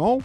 [0.00, 0.24] evening,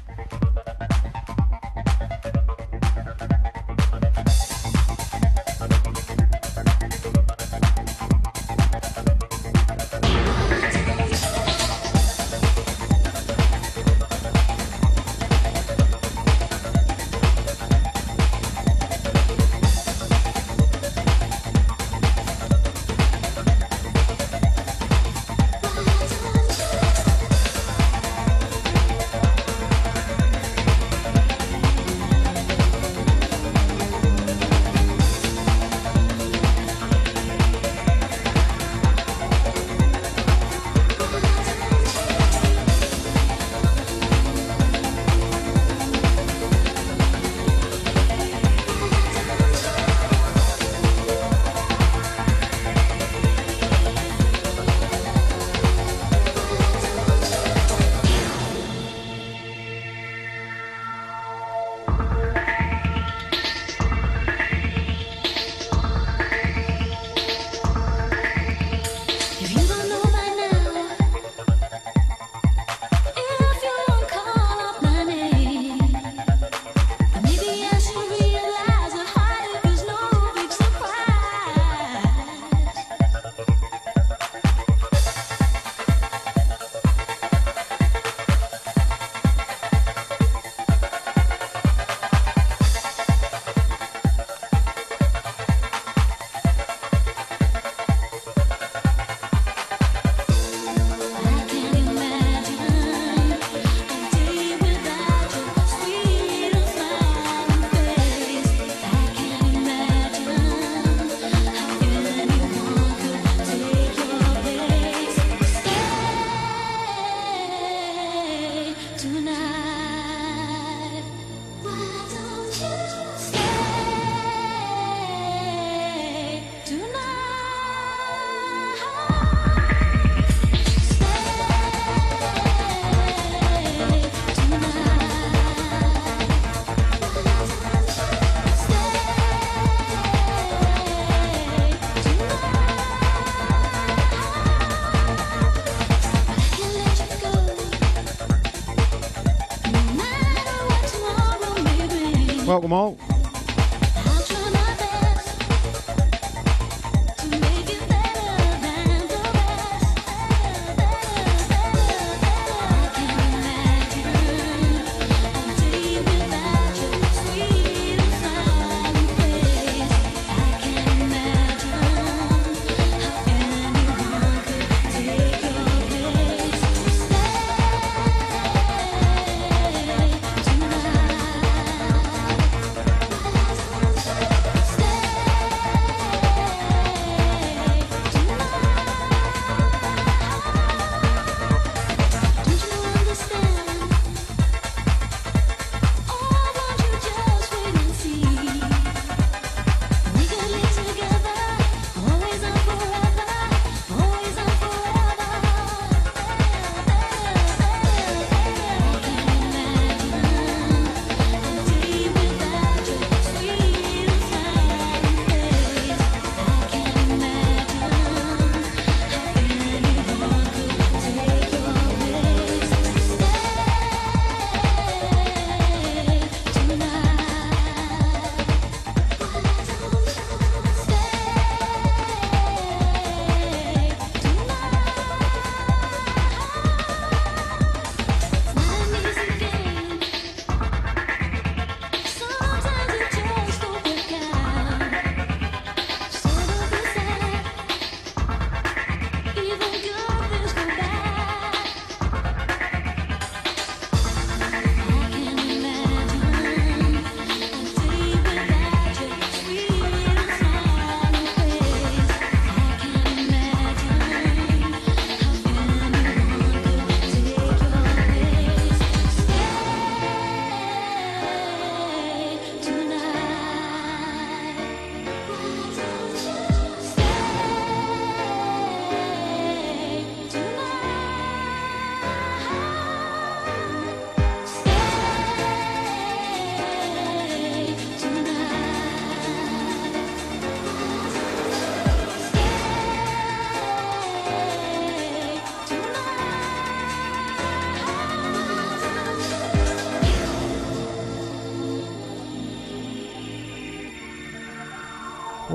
[152.74, 153.05] all.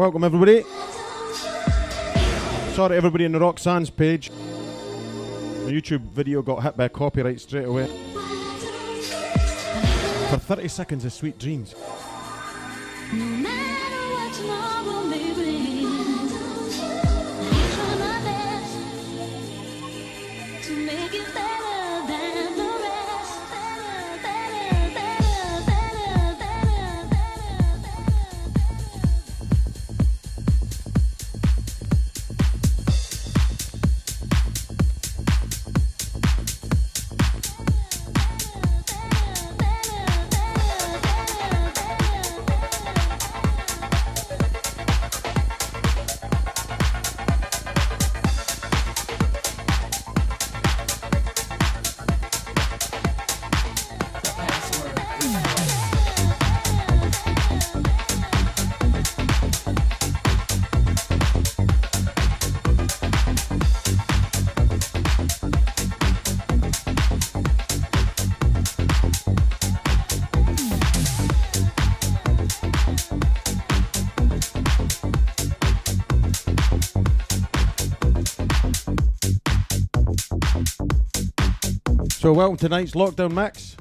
[0.00, 0.62] Welcome everybody.
[2.72, 4.30] Sorry, everybody in the Rock Sands page.
[4.30, 7.84] My YouTube video got hit by copyright straight away.
[10.30, 11.74] For 30 seconds of Sweet Dreams.
[82.20, 83.76] So, welcome to tonight's lockdown mix.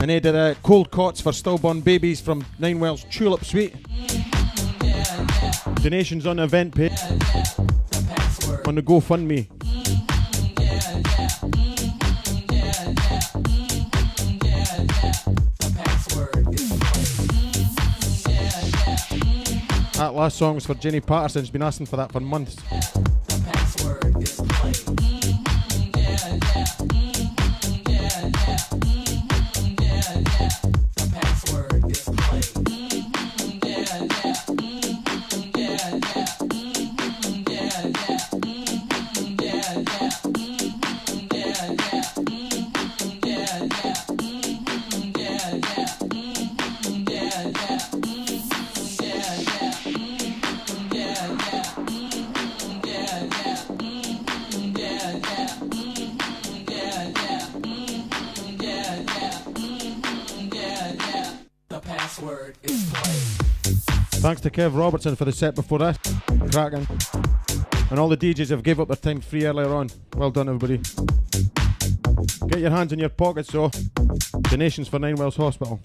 [0.00, 3.72] And they did uh, cold cots for stillborn babies from Ninewells Tulip Suite.
[5.76, 6.90] Donations on the event page
[8.66, 9.46] on the GoFundMe.
[19.92, 21.44] That last song was for Jenny Patterson.
[21.44, 22.56] She's been asking for that for months.
[64.56, 65.98] Kev Robertson for the set before that.
[66.50, 66.86] Cracking.
[67.90, 69.90] And all the DJs have gave up their time free earlier on.
[70.16, 70.78] Well done, everybody.
[72.48, 73.70] Get your hands in your pockets, so.
[74.40, 75.78] Donations for Ninewells Hospital.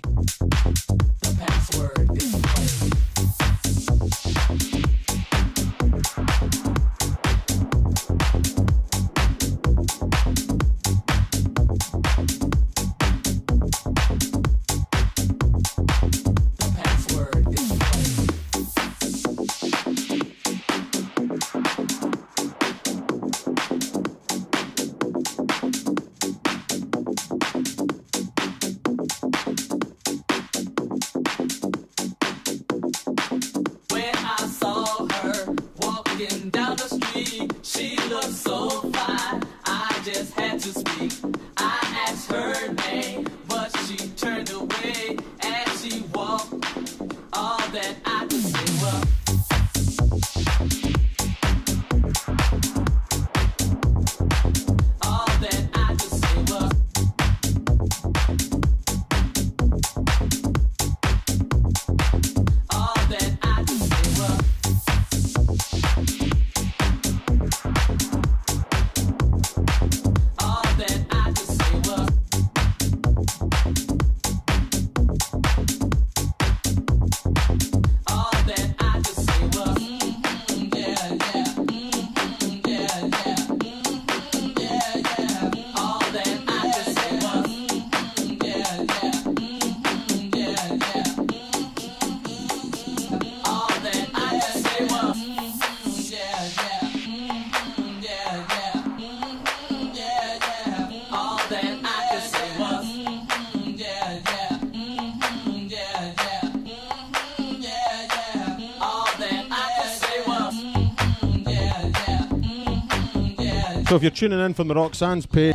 [113.92, 115.54] So if you're tuning in from the Roxanne's page,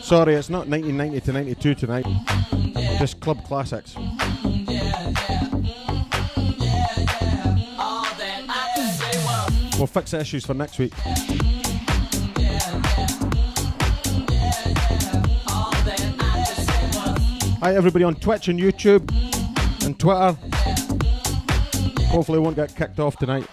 [0.00, 2.06] sorry, it's not 1990 to 92 tonight.
[2.98, 3.94] Just club classics.
[3.94, 4.08] I.
[9.76, 10.94] We'll fix the issues for next week.
[11.04, 11.18] I.
[17.60, 19.06] Hi, everybody on Twitch and YouTube
[19.84, 20.38] and Twitter.
[22.06, 23.46] Hopefully, won't get kicked off tonight.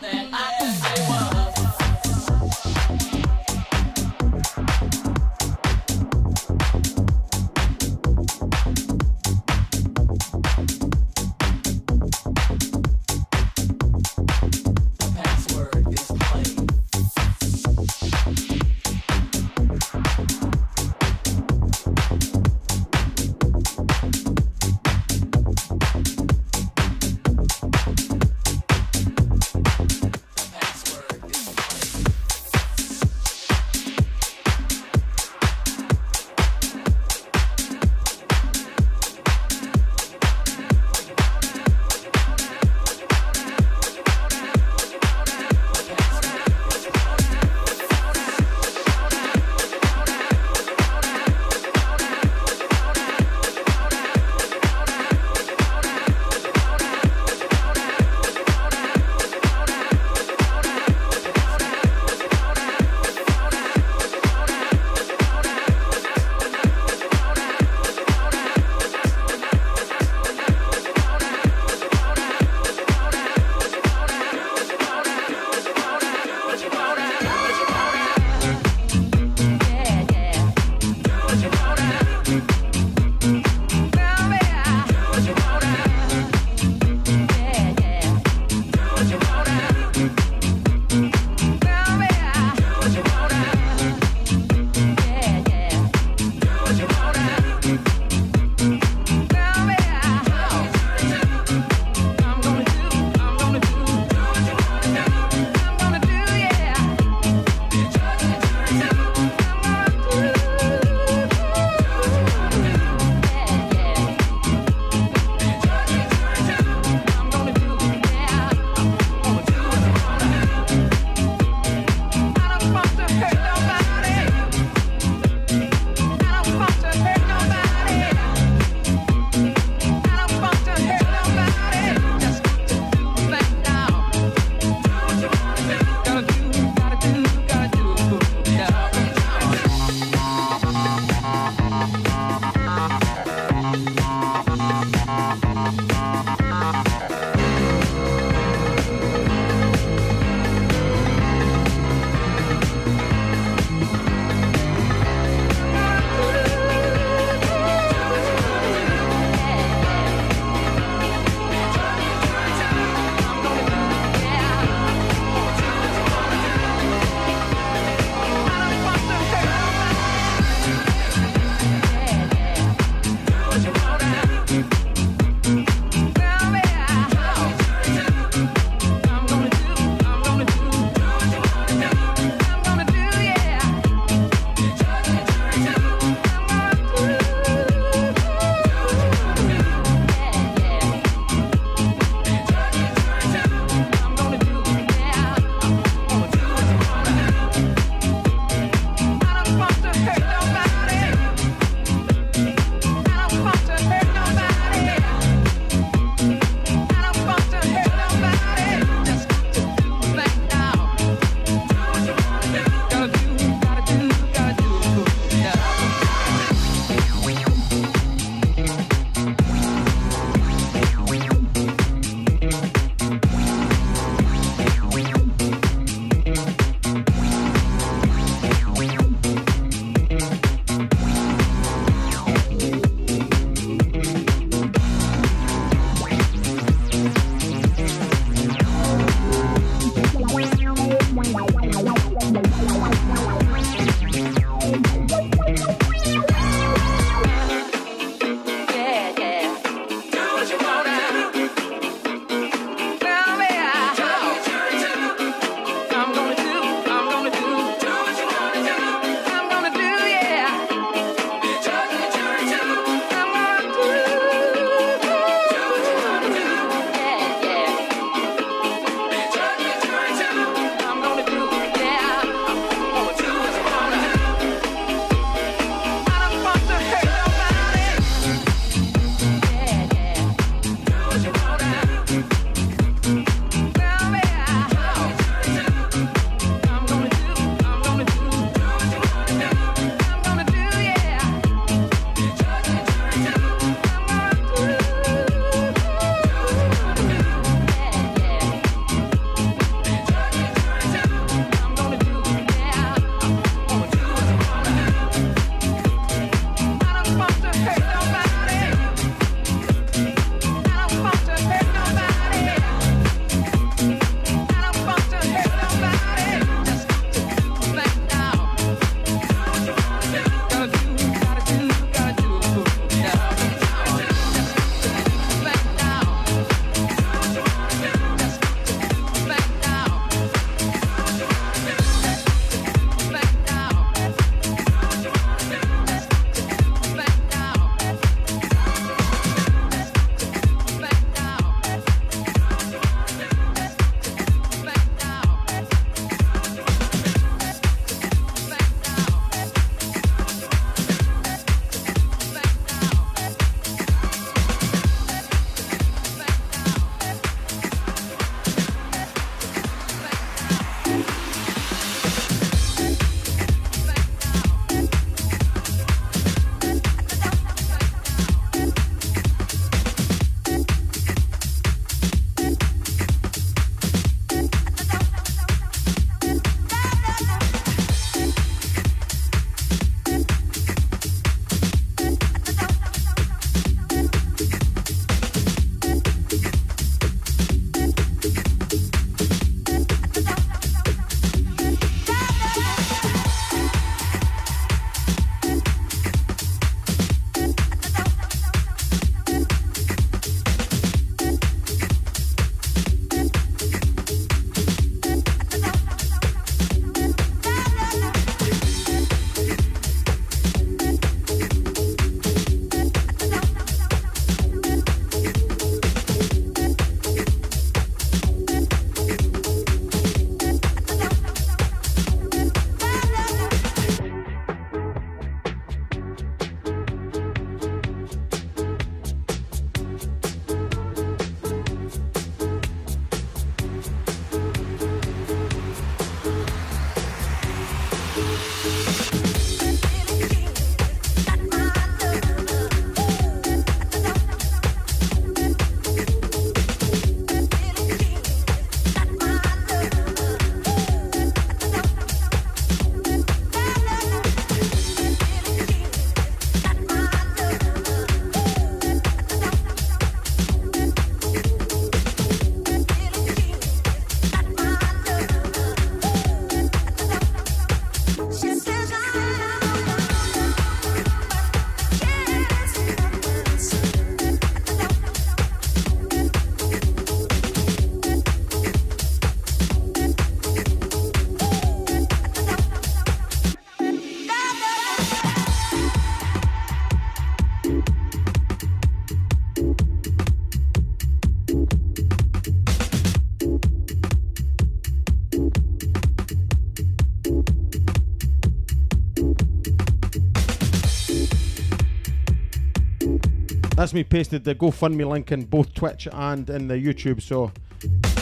[503.89, 507.51] That's me pasted the GoFundMe link in both Twitch and in the YouTube, so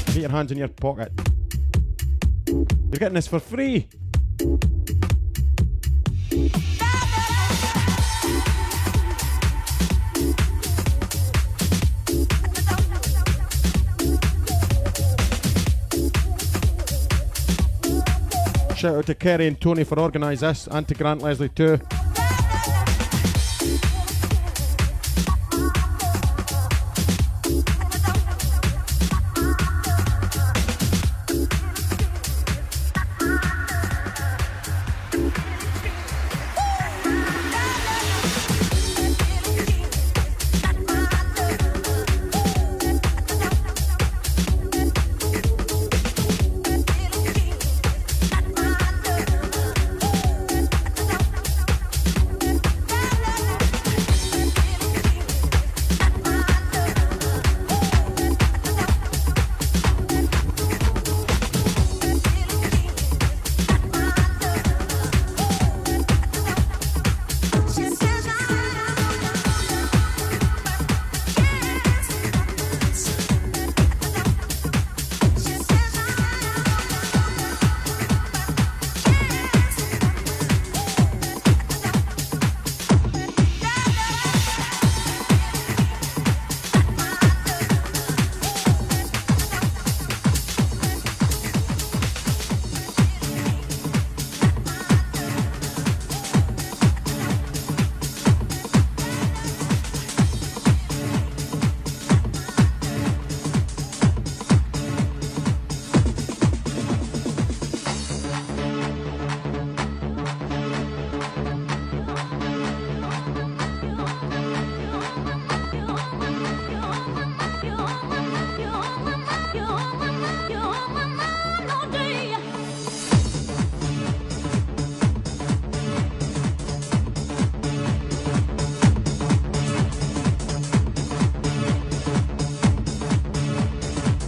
[0.05, 1.11] get your hands in your pocket.
[2.47, 3.89] You're getting this for free.
[18.77, 21.77] Shout out to Kerry and Tony for organising this, and to Grant Leslie too.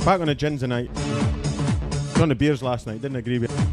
[0.09, 0.89] Back on the gin tonight.
[2.19, 3.68] On the beers last night, didn't agree with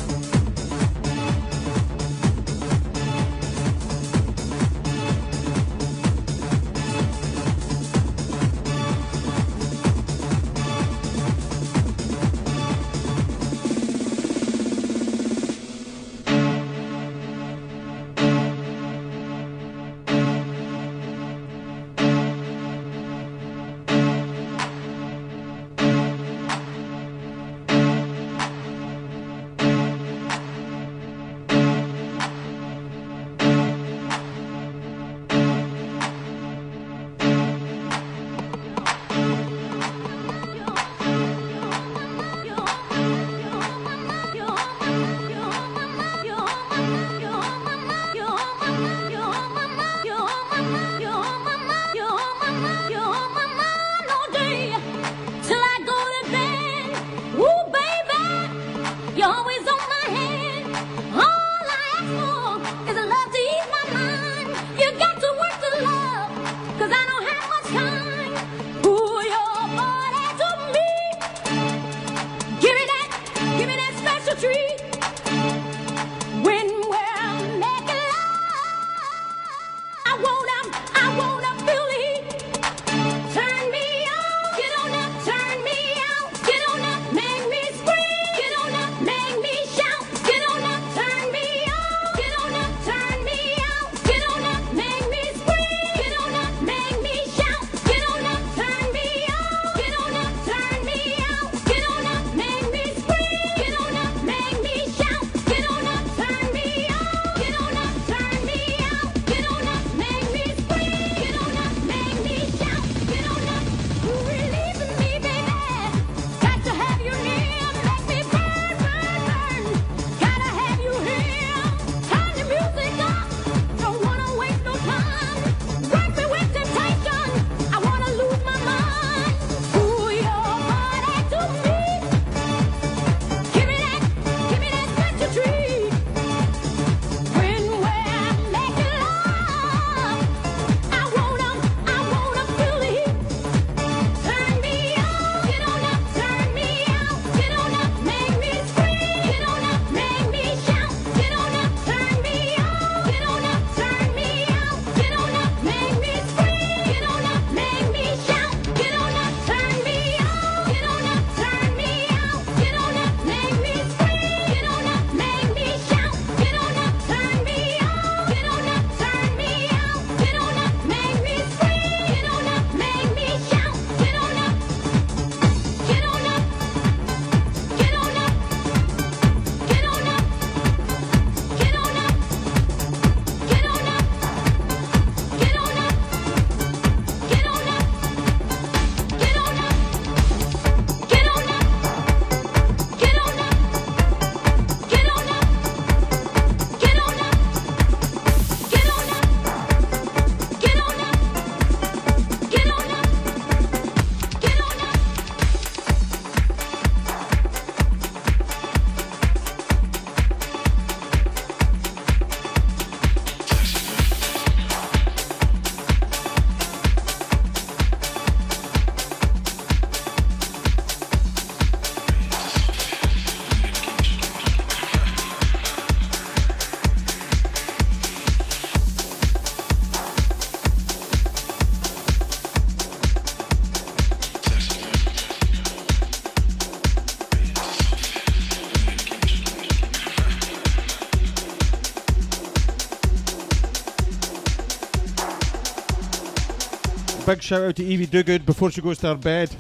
[247.27, 249.51] big shout out to Evie Dogood before she goes to her bed.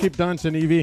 [0.00, 0.82] Keep dancing, Evie.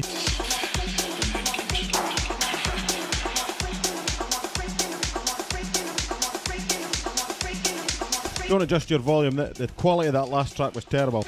[8.48, 9.36] Don't adjust your volume.
[9.36, 11.26] The, the quality of that last track was terrible.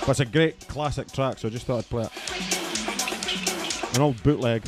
[0.00, 3.96] But it's a great classic track, so I just thought I'd play it.
[3.96, 4.62] An old bootleg.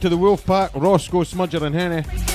[0.00, 2.29] To the Wolf Pack, Roscoe, Smudger, and Henny.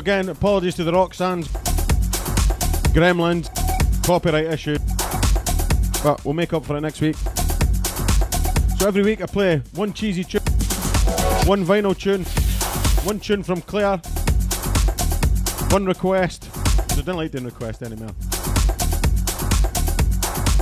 [0.00, 1.46] Again, apologies to the Roxannes,
[2.94, 3.48] Gremlins,
[4.02, 4.78] copyright issue,
[6.02, 7.16] but we'll make up for it next week.
[8.78, 10.40] So every week I play one cheesy tune,
[11.44, 12.24] one vinyl tune,
[13.04, 13.98] one tune from Claire,
[15.70, 16.48] one request.
[16.96, 18.14] I don't like doing requests anymore.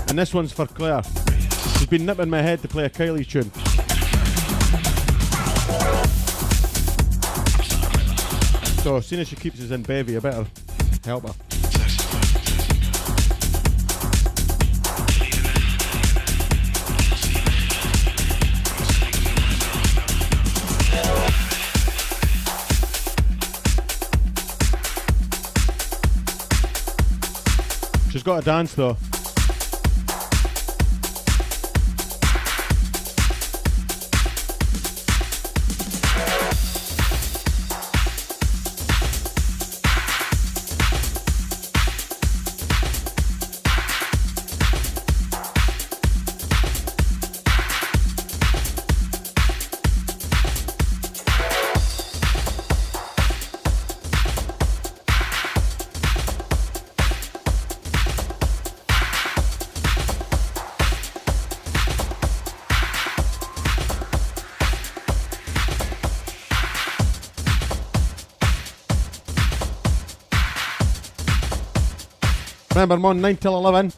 [0.09, 1.03] And this one's for Claire.
[1.79, 3.53] She's been nipping my head to play a Kylie tune.
[8.83, 10.47] So as soon as she keeps us in bevy, I better
[11.05, 11.35] help her.
[28.11, 28.97] She's got a dance though.
[72.89, 73.93] Remember, I'm on 9 till 11.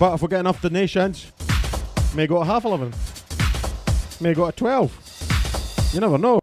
[0.00, 1.30] But if we get enough donations,
[2.12, 2.92] may go to half 11.
[4.20, 5.92] May go to 12.
[5.94, 6.40] You never know.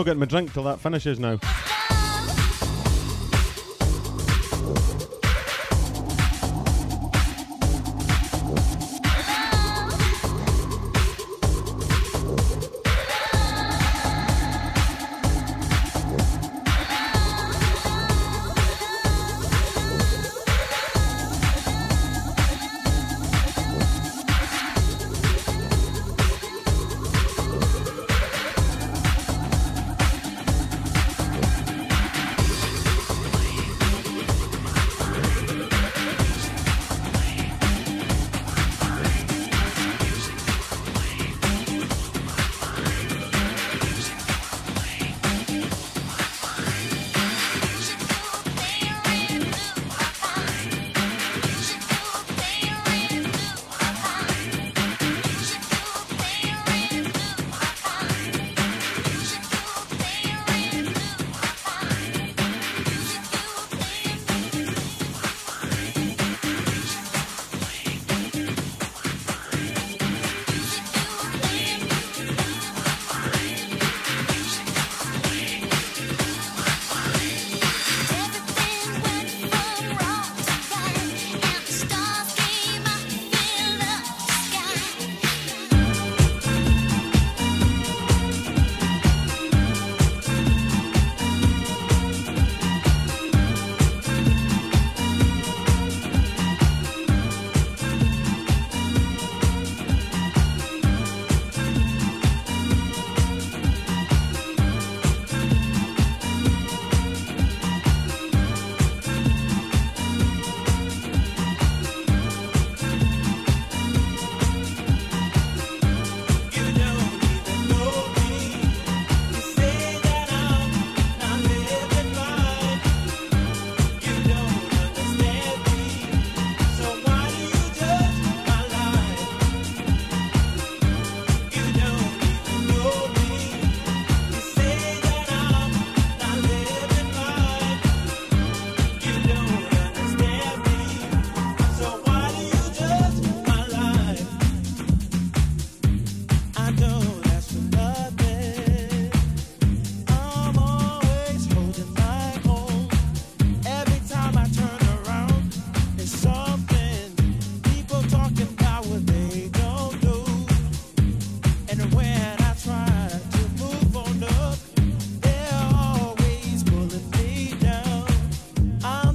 [0.00, 1.38] Not getting my drink till that finishes now.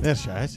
[0.05, 0.47] É, já,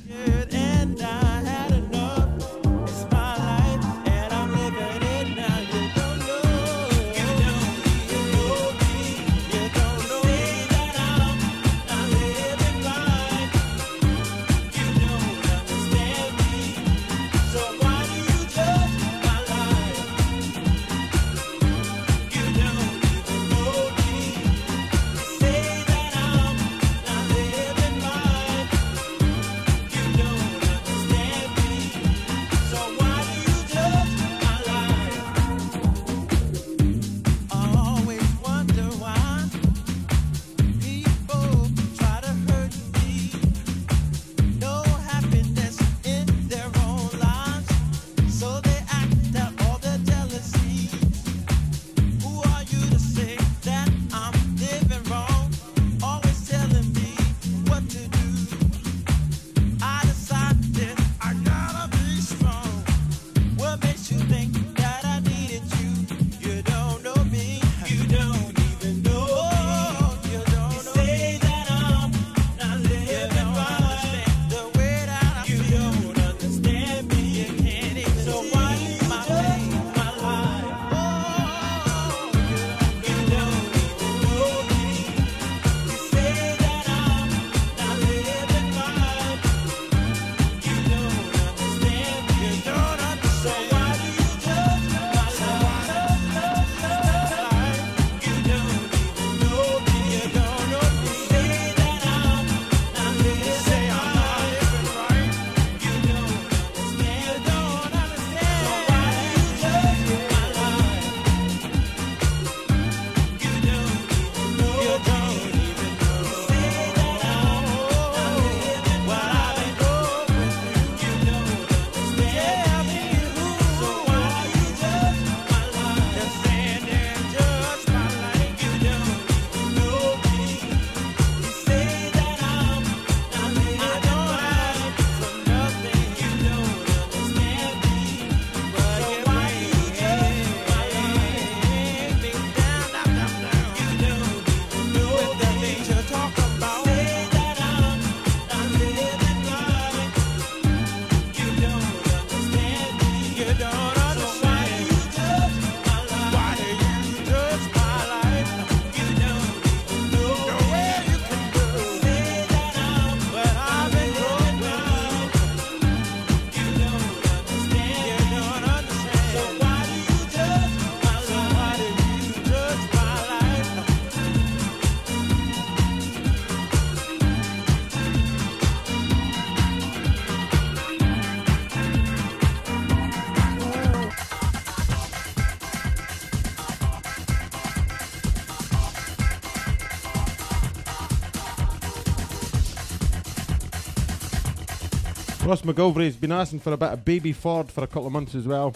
[195.49, 198.35] Ross McGilvery's been asking for a bit of Baby Ford for a couple of months
[198.35, 198.75] as well.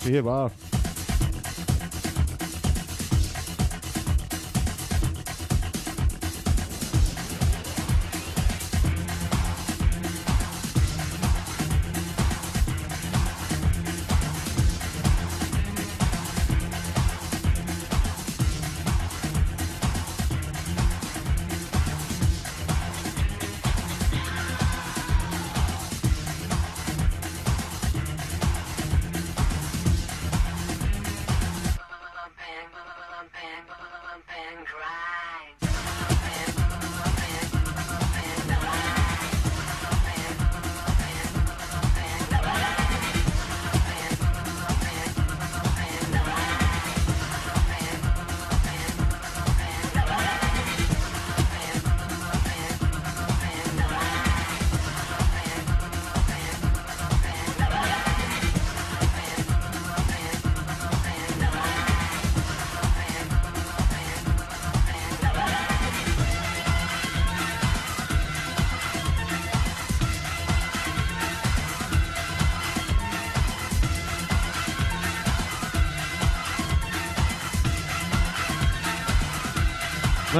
[0.00, 0.50] So here we are.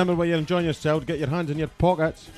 [0.00, 2.30] remember while you're enjoying yourself, get your hands in your pockets.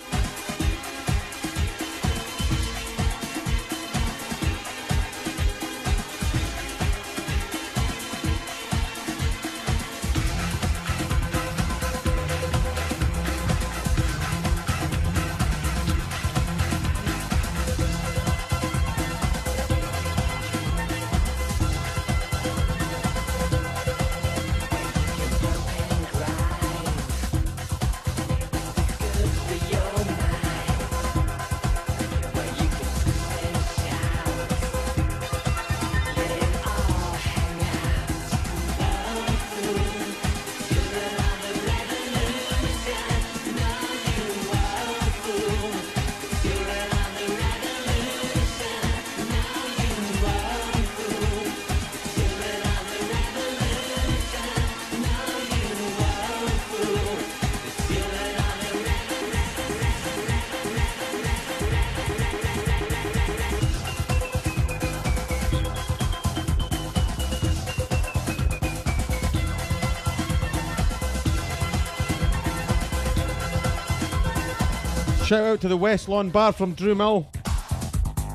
[75.33, 77.27] Shout out to the West Lawn Bar from Drew Mill.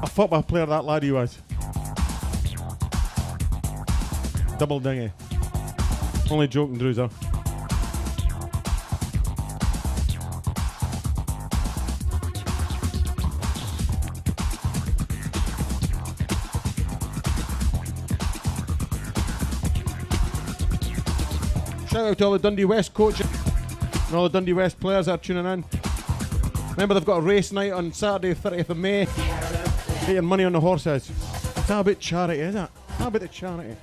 [0.01, 1.37] A football player that lad he was.
[4.57, 5.11] Double dingy.
[6.31, 7.11] Only joking, Drewzer.
[21.91, 23.27] Shout out to all the Dundee West coaches
[24.07, 25.76] and all the Dundee West players that are tuning in.
[26.77, 29.07] Remember, they've got a race night on Saturday, 30th of May.
[30.07, 31.09] Your money on the horses.
[31.09, 32.69] It's not about charity, is it?
[32.99, 33.75] Not about the charity.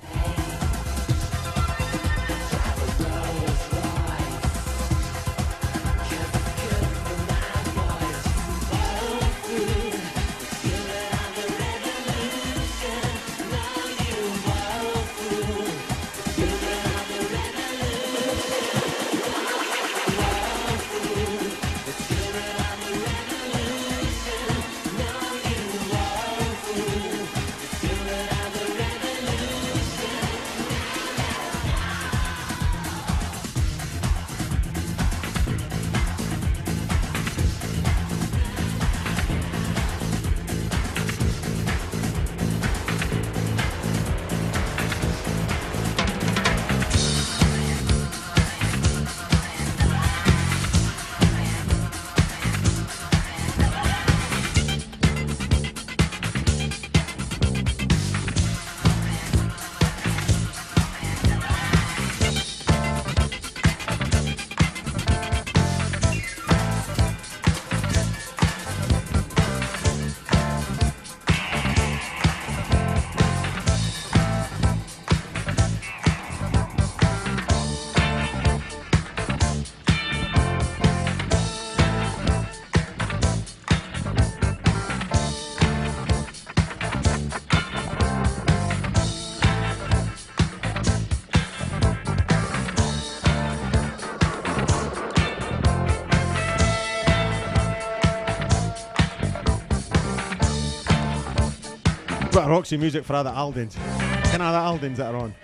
[102.55, 103.75] Roxy music for other Aldens.
[103.75, 105.35] Of other Aldens that are on.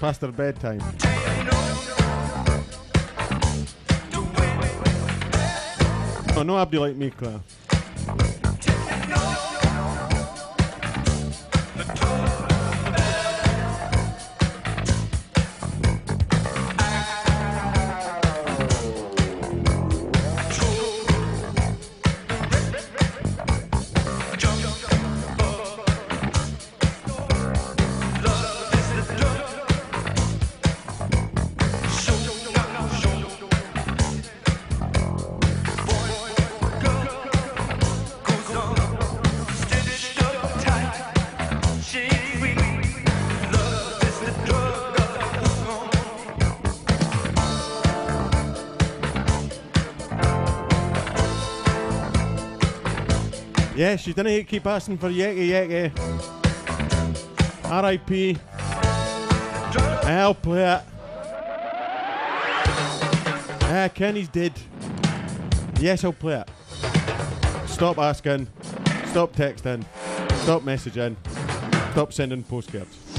[0.00, 0.80] Past their bedtime.
[6.34, 7.40] Oh, no Abdi like me, Claire.
[53.90, 55.92] Yes, you didn't keep asking for Yeke Yeke.
[57.64, 58.38] R.I.P.
[60.04, 60.82] I'll play it.
[63.62, 64.52] Ah, Kenny's dead.
[65.80, 66.48] Yes, I'll play it.
[67.66, 68.46] Stop asking.
[69.06, 69.84] Stop texting.
[70.44, 71.16] Stop messaging.
[71.90, 73.09] Stop sending postcards.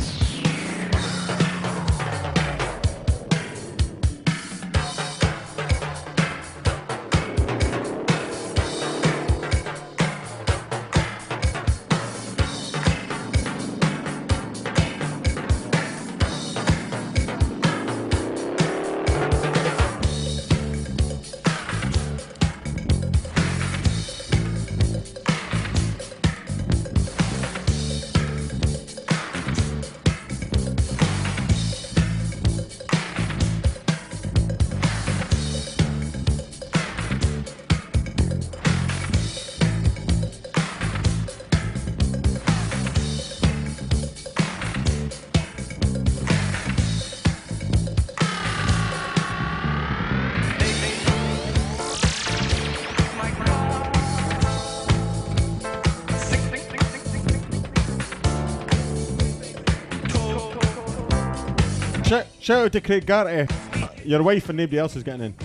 [62.52, 63.48] Shout, out to Craig Garty.
[63.48, 63.88] Eh?
[64.04, 65.36] Your wife and nobody else is getting in.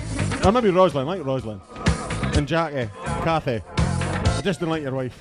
[0.44, 1.60] Or maybe Roslyn, I like Roslyn.
[2.34, 2.88] And Jackie, eh?
[3.22, 3.62] Kathy.
[3.76, 5.16] I just don't like your wife.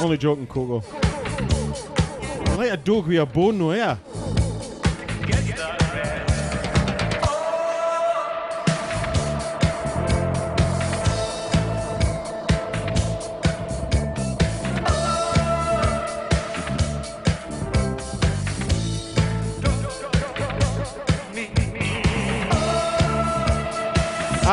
[0.00, 0.82] Only joking, Coco.
[2.50, 3.96] I like a dog with a bone, though, yeah.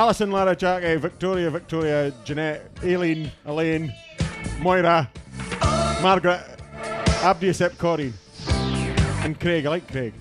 [0.06, 3.92] Alison, Lara, Jackie, Victoria, Victoria, Jeanette, Aileen, Elaine,
[4.60, 5.10] Moira,
[6.00, 6.46] Margaret,
[7.24, 8.14] Abdi except Corey,
[9.24, 9.66] and Craig.
[9.66, 10.14] I like Craig.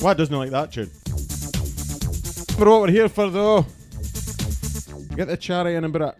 [0.00, 0.90] What doesn't like that tune?
[2.58, 3.66] But what we're here for though,
[5.16, 6.14] get the charity in a bit.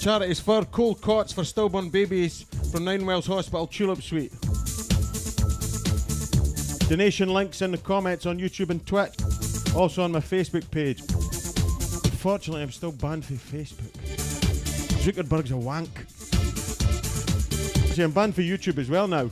[0.00, 4.32] Charities for cold cots for stillborn babies from Ninewells Hospital Tulip Suite.
[6.88, 9.14] Donation links in the comments on YouTube and Twitch.
[9.74, 11.00] Also on my Facebook page.
[11.00, 13.92] Unfortunately, I'm still banned from Facebook.
[15.02, 15.90] Zuckerberg's a wank.
[17.94, 19.30] See, I'm banned for YouTube as well now.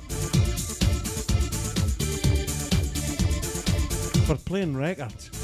[4.31, 5.40] For playing records.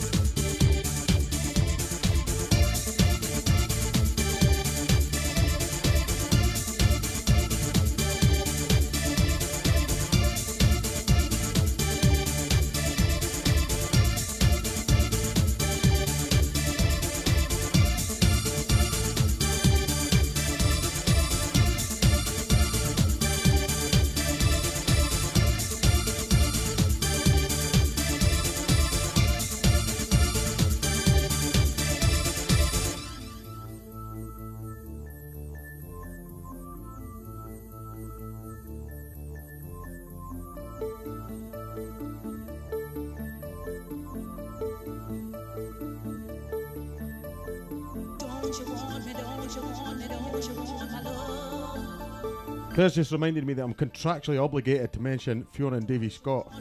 [52.87, 56.53] Chris just reminded me that I'm contractually obligated to mention Fiona and Davy Scott.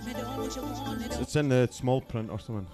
[1.21, 2.65] It's in the small print or something.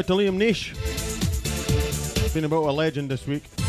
[0.00, 0.72] Out to Liam Nish.
[2.32, 3.59] Been about a legend this week.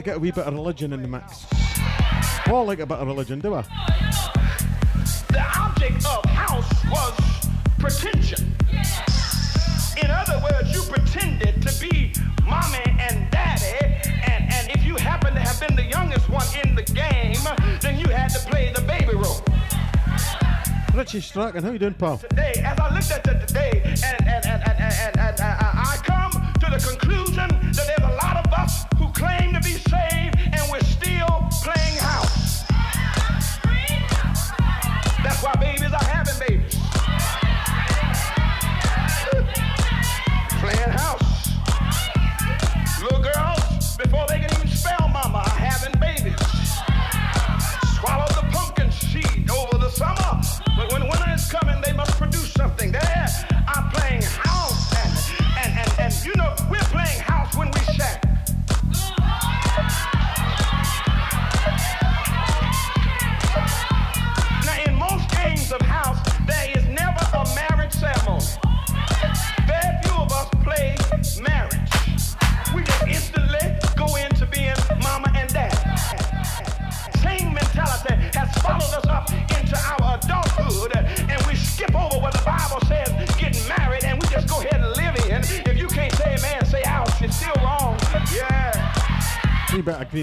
[0.00, 1.46] To get a wee bit of religion in the mix.
[2.48, 3.62] Oh, I like a bit of religion, do I?
[5.28, 7.48] The object of house was
[7.78, 8.56] pretension.
[10.02, 13.76] In other words, you pretended to be mommy and daddy,
[14.26, 17.36] and, and if you happen to have been the youngest one in the game,
[17.80, 19.44] then you had to play the baby role.
[20.94, 22.18] Richie Strachan, how you doing, pal?
[22.18, 25.39] today, as I looked at it today, and, and, and, and, and, and,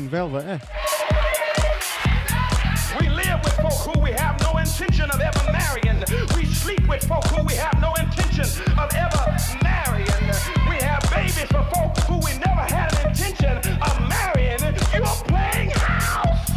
[0.08, 0.60] green velvet, eh?
[2.99, 6.03] We live with folk who we have no intention of ever marrying.
[6.36, 8.45] We sleep with folk who we have no intention
[8.78, 10.08] of ever marrying.
[10.70, 14.60] We have babies for folk who we never had an intention of marrying.
[14.93, 16.47] You're playing house.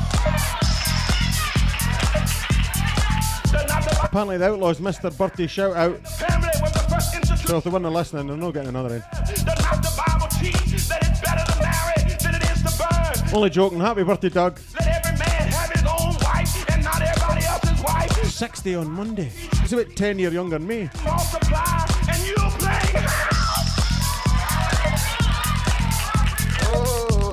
[3.50, 6.06] Does not the Apparently, the Outlaws missed their birthday shout out.
[6.06, 7.46] family was the first institution?
[7.46, 9.19] So if they weren't listening, they're not getting another in.
[13.32, 13.78] Only joking.
[13.78, 14.58] Happy birthday, Doug.
[14.78, 18.24] Let every man have his own wife and not everybody else's wife.
[18.24, 19.30] 60 on Monday.
[19.60, 20.80] He's about 10 year younger than me.
[20.80, 20.90] and
[22.26, 23.70] you're playing house.
[26.72, 27.30] Oh,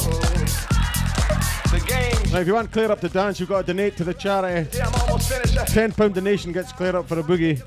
[1.72, 2.32] the game.
[2.32, 4.78] Now, if you want Clear Up to dance, you've got to donate to the charity.
[4.78, 5.56] Yeah, I'm almost finished.
[5.56, 7.60] £10 donation gets Clear Up for a boogie.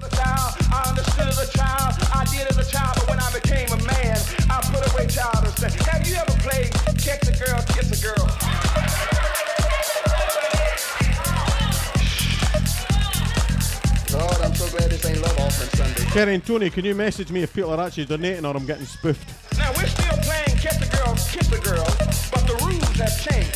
[16.12, 18.84] Kerry and Tony, can you message me if people are actually donating or I'm getting
[18.84, 19.56] spoofed?
[19.56, 21.84] Now we're still playing catch a girl, kiss a girl,
[22.32, 23.54] but the rules have changed.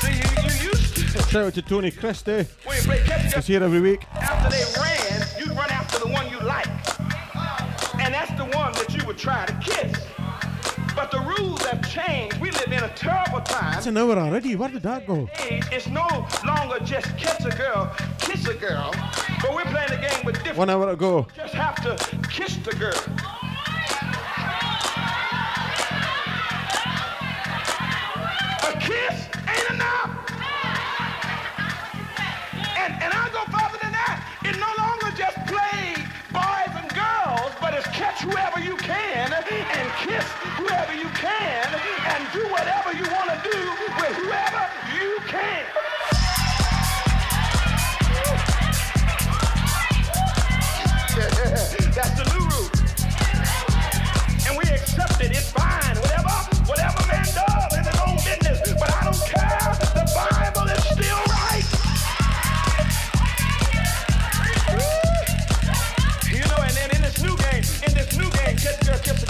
[0.00, 2.44] See, you, you used to Shout out to Tony Christie.
[2.64, 3.30] when you play catch a girl.
[3.36, 4.04] He's here every week.
[11.70, 12.36] Have changed.
[12.40, 13.78] We live in a terrible time.
[13.78, 14.56] It's an hour already.
[14.56, 15.28] Where did that go?
[15.38, 16.06] It's no
[16.44, 18.92] longer just catch a girl, kiss a girl,
[19.40, 20.58] but we're playing a game with different.
[20.58, 21.26] One hour ago.
[21.34, 23.39] just have to kiss the girl.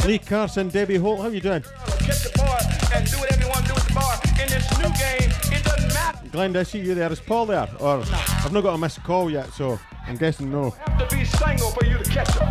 [0.07, 1.63] Lee Carson, Debbie Holt, how you doing?
[2.01, 2.59] kiss the boy,
[2.95, 4.15] and do whatever you want to do with the bar.
[4.41, 6.19] In this new game, it doesn't matter.
[6.29, 7.13] Glenda, I see you there.
[7.13, 7.69] Is Paul there?
[7.79, 10.71] Or I've not got a missed call yet, so I'm guessing no.
[10.71, 12.51] have to be single for you to catch them.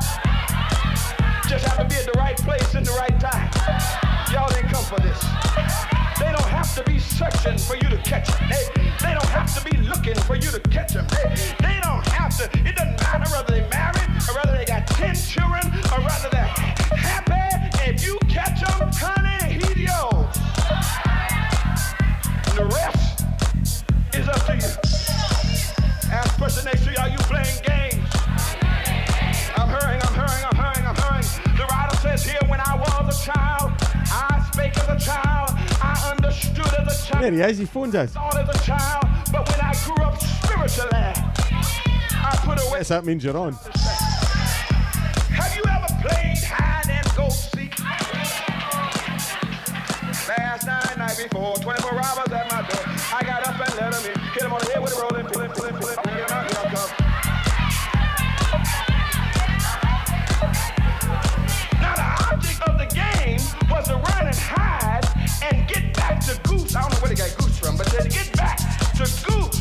[1.50, 3.50] Just have to be at the right place in the right time.
[4.32, 5.20] Y'all didn't come for this.
[6.20, 8.50] They don't have to be searching for you to catch them.
[8.50, 11.08] They, they don't have to be looking for you to catch them.
[11.10, 12.44] They, they don't have to.
[12.68, 16.79] It doesn't matter whether they're married or whether they got 10 children or whether they're.
[17.90, 20.38] If you catch them, honey, he's yours.
[22.46, 23.26] And the rest
[24.14, 26.12] is up to you.
[26.14, 28.06] Ask person next to you, are you playing games?
[29.58, 31.58] I'm hurrying, I'm hurrying, I'm hurrying, I'm hurrying.
[31.58, 35.50] The writer says here, when I was a child, I spake as a child,
[35.82, 38.14] I understood as a child, There he is, he phones us.
[38.14, 42.78] thought as a child, but when I grew up spiritually, I put away.
[42.78, 43.54] Yes, that means you're on.
[45.34, 47.59] Have you ever played hide and go seek?
[50.70, 52.84] Night, night before, 24 robbers at my door.
[53.14, 54.20] I got up and let them in.
[54.34, 55.50] Hit them on the head with a rolling pin,
[62.68, 63.40] of the game
[63.70, 65.06] was to run and hide
[65.44, 66.76] and get back to Goose.
[66.76, 68.58] I don't know where they got Goose from, but to get back
[68.98, 69.59] to Goose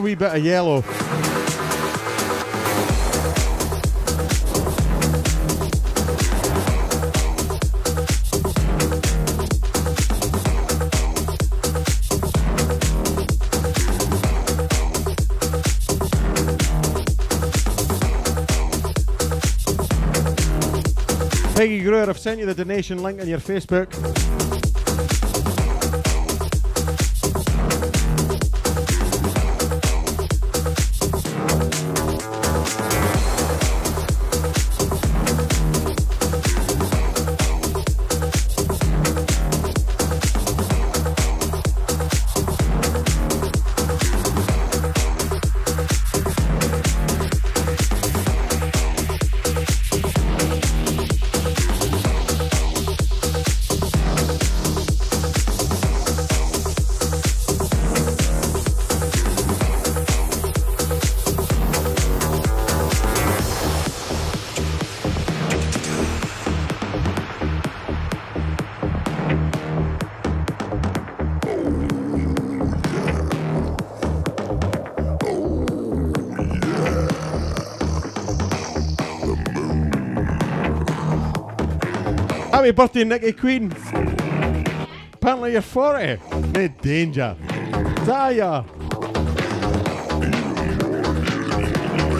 [0.00, 0.80] a wee bit of yellow.
[21.54, 24.29] Peggy Greer, I've sent you the donation link on your Facebook.
[82.70, 83.72] Happy birthday, Nicky Queen.
[85.14, 86.20] Apparently you're 40.
[86.52, 87.36] No danger.
[88.06, 88.64] Daya.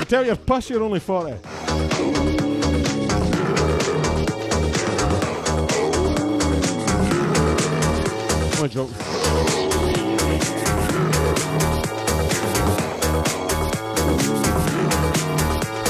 [0.09, 1.37] Tell your puss you're only 40.
[8.61, 8.91] My joke.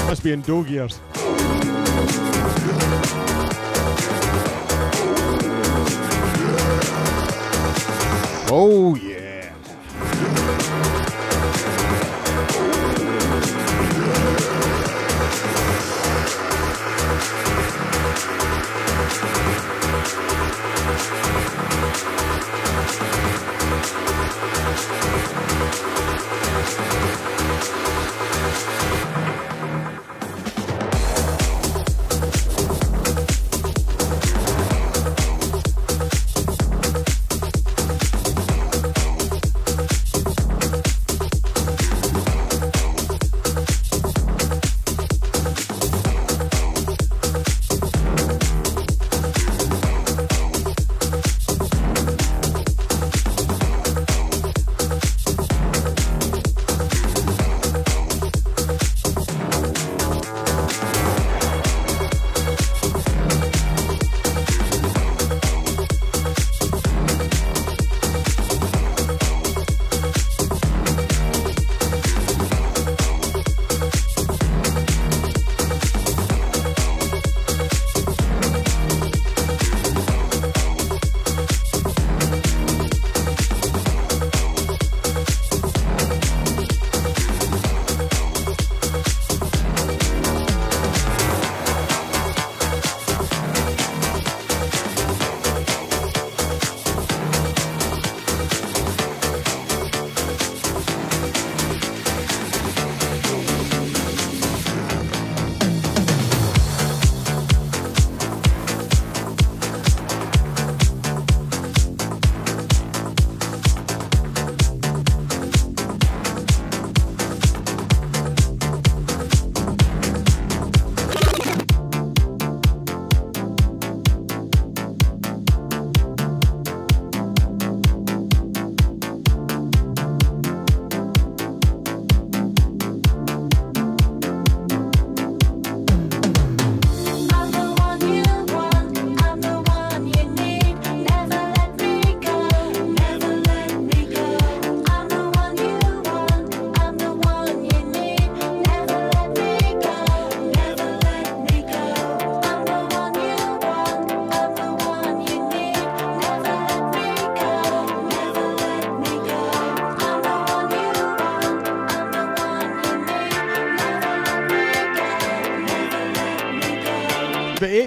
[0.07, 1.00] Must be in dog years.
[8.63, 9.10] Oh yeah.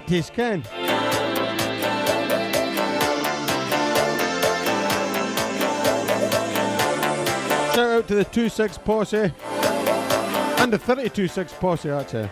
[0.07, 0.63] The 80s, Ken.
[7.75, 9.33] Shout out to the 2-6 posse.
[10.63, 12.31] And the 32-6 posse, actually.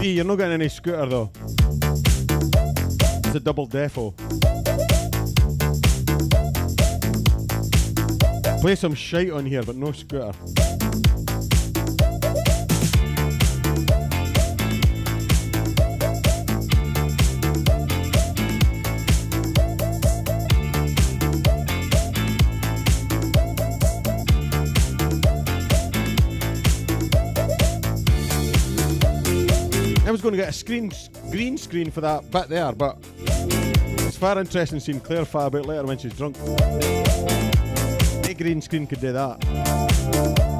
[0.00, 1.30] D, you're not getting any scooter, though.
[3.24, 4.14] It's a double defo.
[8.60, 10.32] Play some shite on here, but no scooter.
[30.28, 30.92] Going to get a screen
[31.30, 35.86] green screen for that bit there, but it's far interesting seeing Claire fab out later
[35.86, 36.36] when she's drunk.
[38.28, 40.57] A green screen could do that.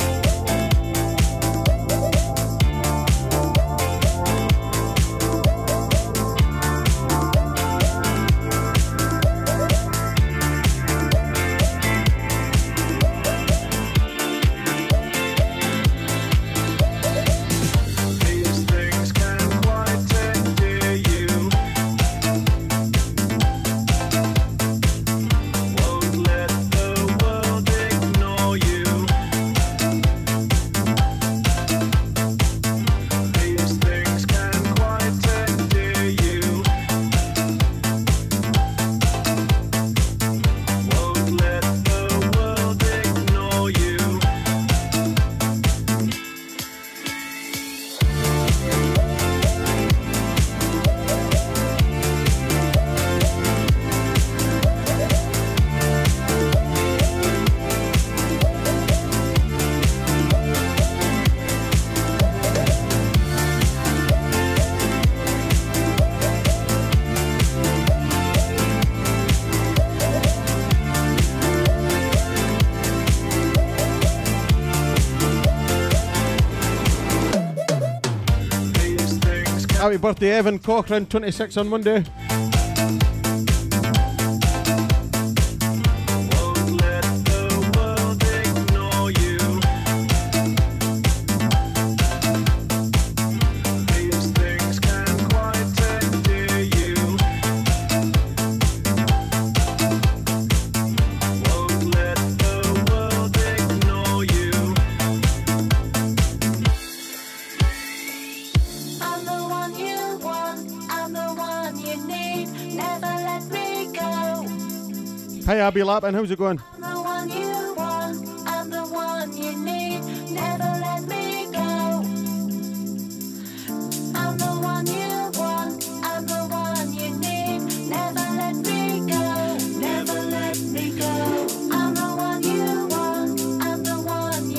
[79.89, 82.05] Happy birthday, Evan Cochran, 26 on Monday.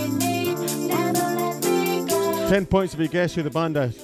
[0.07, 0.57] Need.
[0.89, 2.49] Never let me go.
[2.49, 3.95] 10 points if you guess who the band is.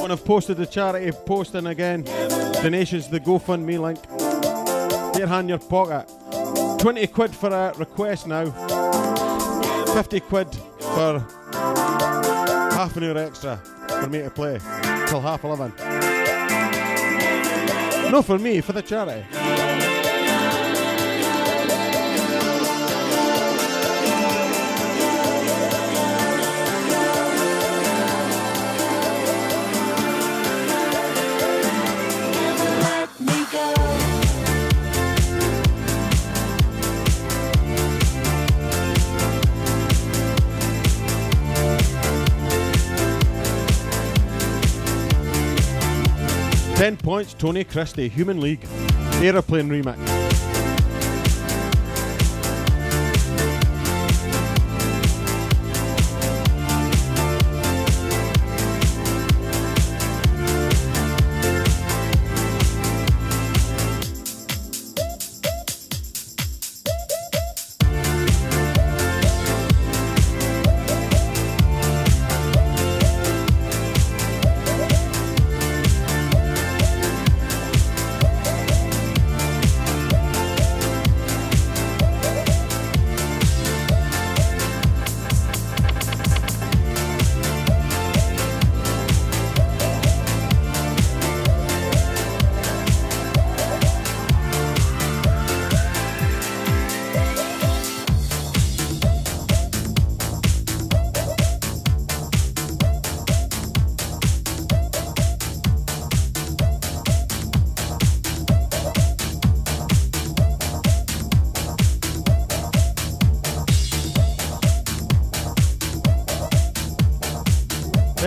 [0.00, 2.04] When I've posted the charity posting again,
[2.62, 3.98] donations to the GoFundMe link.
[5.16, 6.08] Here, hand your pocket.
[6.80, 8.50] 20 quid for a request now.
[9.94, 11.20] 50 quid for
[12.78, 13.56] half an hour extra
[13.88, 14.58] for me to play
[15.08, 15.72] till half 11.
[18.12, 19.97] No, for me, for the charity.
[46.88, 48.66] 10 points, Tony Christie, Human League,
[49.20, 50.17] Aeroplane Remix.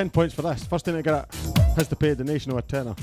[0.02, 0.66] Ten points for this.
[0.66, 1.36] First thing to get it
[1.76, 2.96] has to pay a donation of a tenner.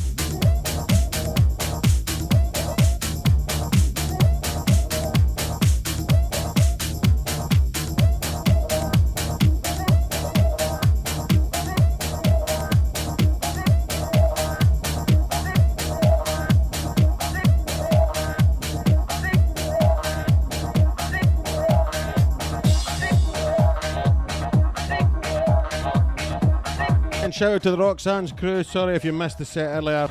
[27.39, 28.65] Shout out to the Roxanne's crew.
[28.65, 30.09] Sorry if you missed the set earlier.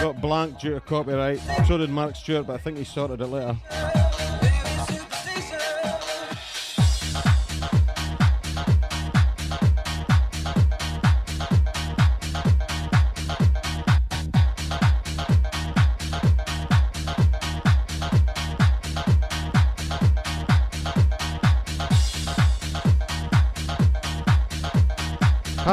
[0.00, 1.38] Got blank due to copyright.
[1.68, 3.58] So did Mark Stewart, but I think he sorted it later.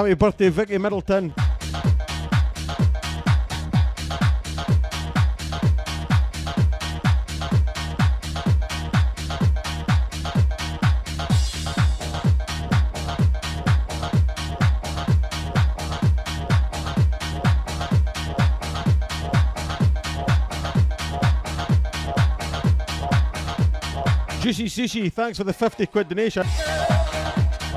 [0.08, 1.34] Happy birthday, Vicky Middleton.
[24.40, 26.48] Juicy Sushi, thanks for the 50 quid donation.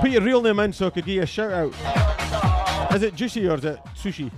[0.01, 2.10] Put your real name in so I could give you a shout out.
[2.93, 4.31] Is it Juicy or is it Sushi?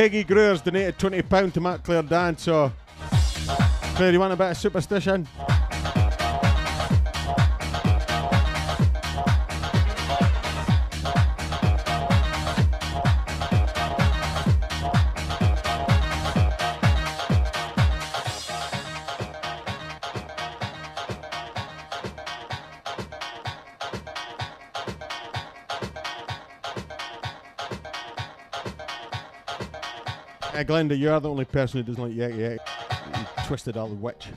[0.00, 2.72] Peggy Greer's donated £20 to Matt Claire Dan, so.
[3.96, 5.28] Claire, you want a bit of superstition?
[30.70, 32.60] Glenda, you are the only person who doesn't like Yeke Yeke.
[33.18, 34.28] You twisted the witch.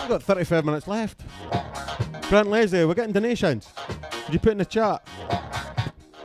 [0.00, 1.20] We've got 35 minutes left.
[2.28, 3.68] Grant Leslie, we're getting donations.
[4.26, 5.06] Did you put in the chat?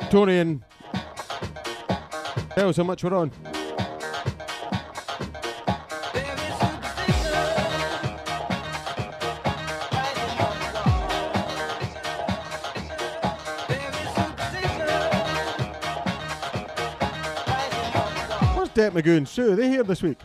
[0.09, 0.63] Tony and
[2.57, 3.31] Tell us how much we're on.
[18.77, 19.27] Depp Magoon?
[19.27, 20.19] Sue, are they here this week?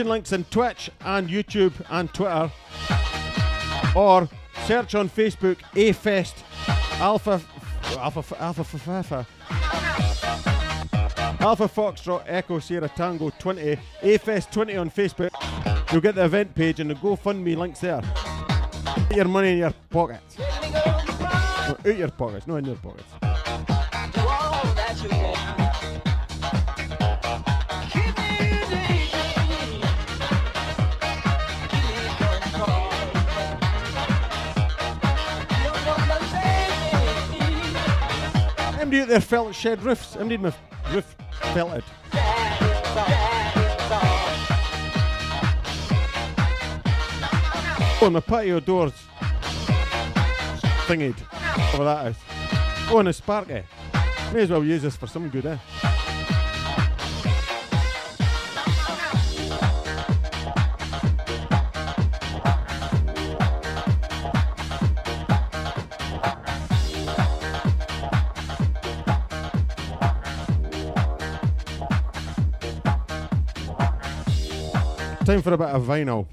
[0.00, 2.50] Links in Twitch and YouTube and Twitter.
[3.94, 4.28] Or
[4.66, 6.36] search on Facebook A Fest
[6.98, 7.40] Alpha
[7.98, 9.26] Alpha Alpha Alpha Alpha
[11.40, 15.30] Alpha Foxtrot Echo Sierra Tango 20 A Fest 20 on Facebook.
[15.92, 18.00] You'll get the event page and the GoFundMe links there.
[19.08, 20.38] Put your money in your pockets.
[20.38, 23.12] No, out your pockets, not in your pockets.
[38.92, 40.16] Anybody out there felt shed roofs?
[40.16, 40.52] Anybody my
[40.92, 41.16] roof
[41.54, 41.82] felted?
[48.02, 48.92] Oh, my patio doors
[50.86, 51.18] thingied.
[51.72, 52.16] Whatever that is.
[52.90, 53.62] Oh, and a Sparky.
[54.34, 55.56] May as well use this for some good, eh?
[75.32, 76.26] Time for a bit of vinyl.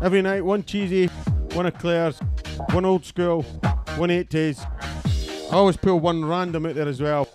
[0.00, 1.06] Every night, one cheesy,
[1.54, 2.20] one eclairs,
[2.70, 3.42] one old school,
[3.96, 4.64] one 80s.
[5.50, 7.28] I always pull one random out there as well.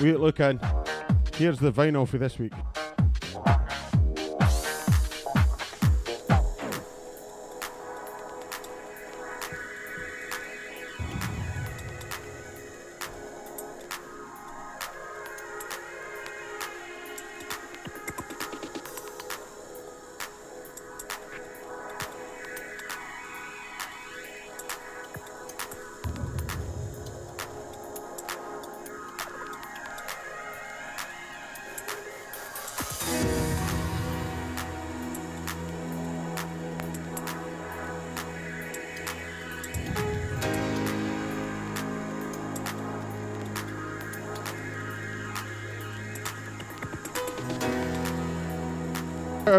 [0.00, 0.58] Wait, look in.
[1.36, 2.52] Here's the vinyl for this week.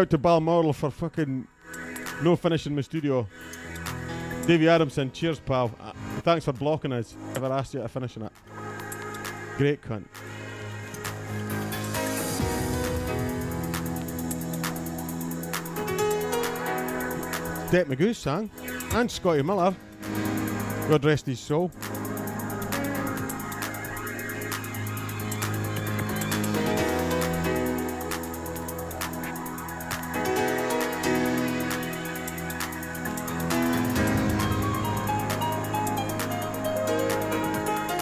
[0.08, 1.46] Out to Balmoral for fucking
[2.22, 3.26] no finishing my studio.
[4.46, 5.70] Davey Adamson, cheers, pal.
[5.78, 7.14] Uh, thanks for blocking us.
[7.34, 8.32] Never asked you to finish in it.
[9.58, 10.06] Great cunt.
[17.70, 18.50] Deck Magoose sang,
[18.94, 19.76] and Scotty Miller.
[20.88, 21.70] God rest his soul.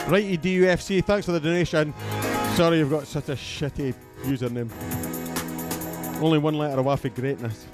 [0.09, 1.93] Righty DUFC, thanks for the donation.
[2.55, 3.93] Sorry you've got such a shitty
[4.23, 4.71] username.
[6.23, 7.67] Only one letter away for greatness.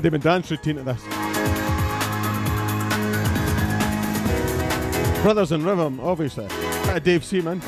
[0.00, 1.02] I'd even dance routine to this.
[5.22, 6.48] Brothers in Rhythm, obviously.
[6.86, 7.60] Bit Dave Seaman.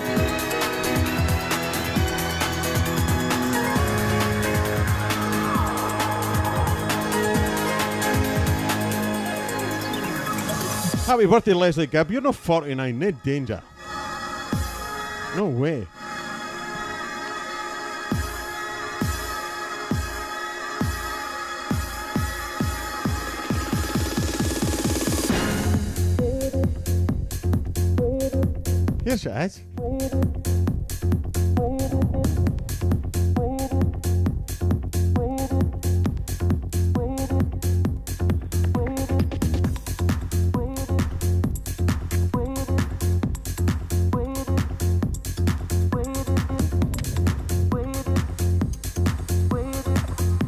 [11.04, 12.10] Happy birthday, Leslie Gibb.
[12.10, 13.62] You're not 49, no danger.
[15.36, 15.86] No way.
[29.24, 29.30] You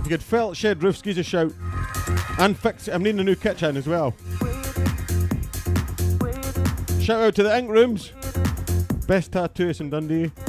[0.09, 1.52] could felt shed roofs, gives a shout.
[2.40, 4.14] And fix I'm needing a new kitchen as well.
[7.01, 8.10] Shout out to the ink rooms.
[9.06, 10.44] Best tattooist in Dundee.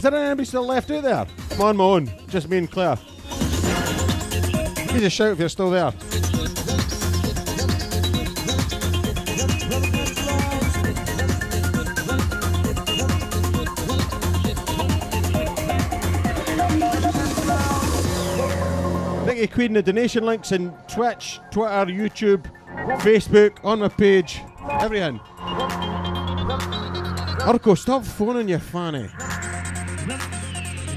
[0.00, 1.26] Is there anybody still left out there?
[1.50, 2.10] I'm on my own.
[2.26, 2.96] Just me and Claire.
[4.88, 5.92] Give a shout if you're still there.
[19.26, 22.50] Nicky Queen, the donation links in Twitch, Twitter, YouTube,
[23.02, 24.40] Facebook, on my page,
[24.80, 25.20] everything.
[27.40, 29.10] Urko, stop phoning your fanny.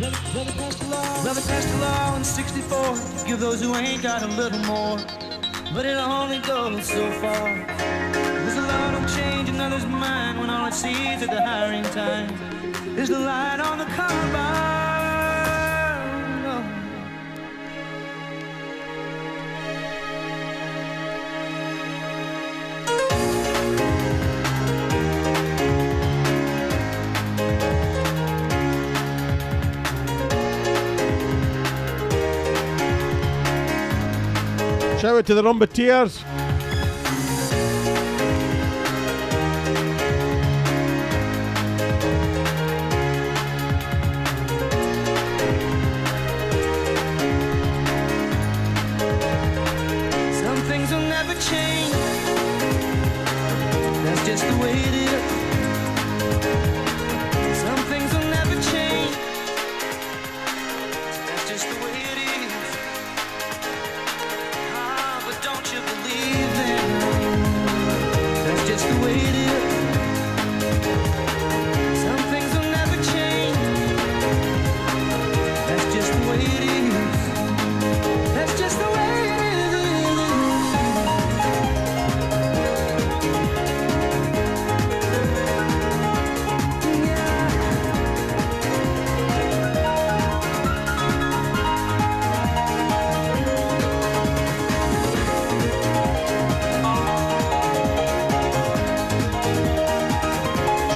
[0.03, 3.25] Brother the law, law in 64.
[3.25, 4.97] Give those who ain't got a little more.
[5.73, 7.65] But it only goes so far.
[8.11, 11.83] There's a lot of change in others' mind when all it sees at the hiring
[11.83, 12.29] time
[12.97, 14.62] is the light on the combine.
[35.03, 36.21] Shout out to the Rumbateers.
[36.21, 36.52] Some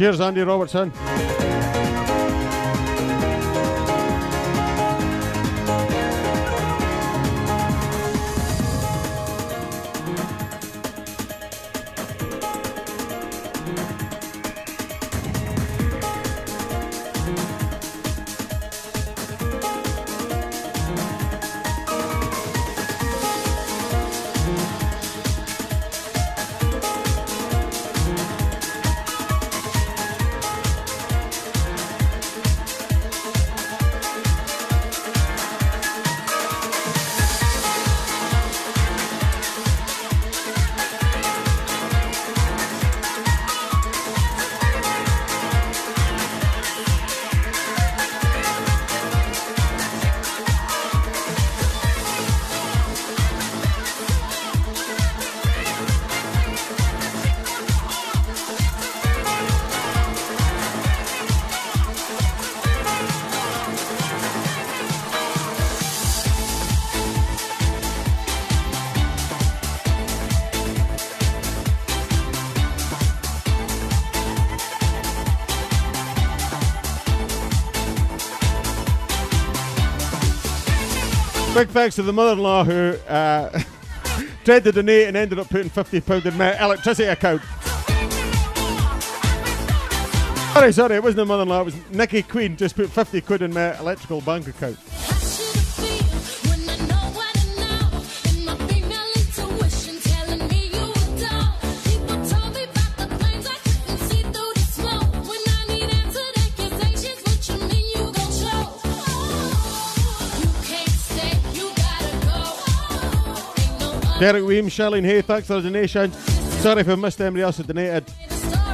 [0.08, 1.57] Cheers, Andy Robertson.
[81.58, 83.50] Big thanks to the mother-in-law who uh,
[84.46, 87.42] tried to donate and ended up putting fifty pound in my electricity account.
[90.54, 91.62] Sorry, sorry, it wasn't the mother-in-law.
[91.62, 92.58] It was Nikki Queen.
[92.58, 94.78] Just put fifty quid in my electrical bank account.
[114.20, 116.12] Derek Weems, Charlene Hay, thanks for the donation.
[116.12, 118.12] Sorry if I missed anybody else that donated.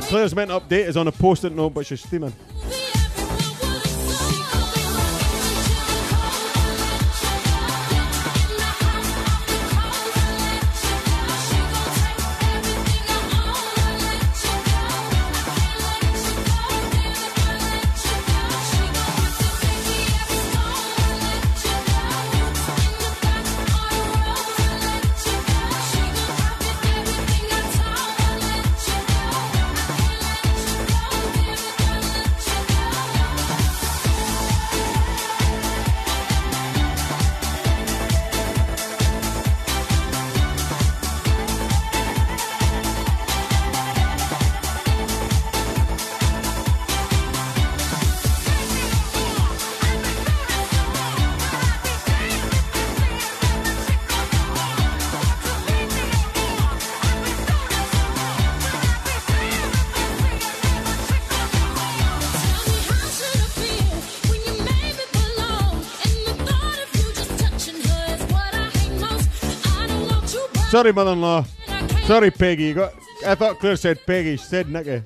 [0.04, 2.32] Claire's meant to update us on a post-it note, but she's steaming.
[70.74, 71.46] Sorry, mother-in-law.
[72.06, 72.64] Sorry, Peggy.
[72.64, 72.96] You got.
[73.28, 74.38] I thought Claire said Peggy.
[74.38, 75.04] She said Nicky.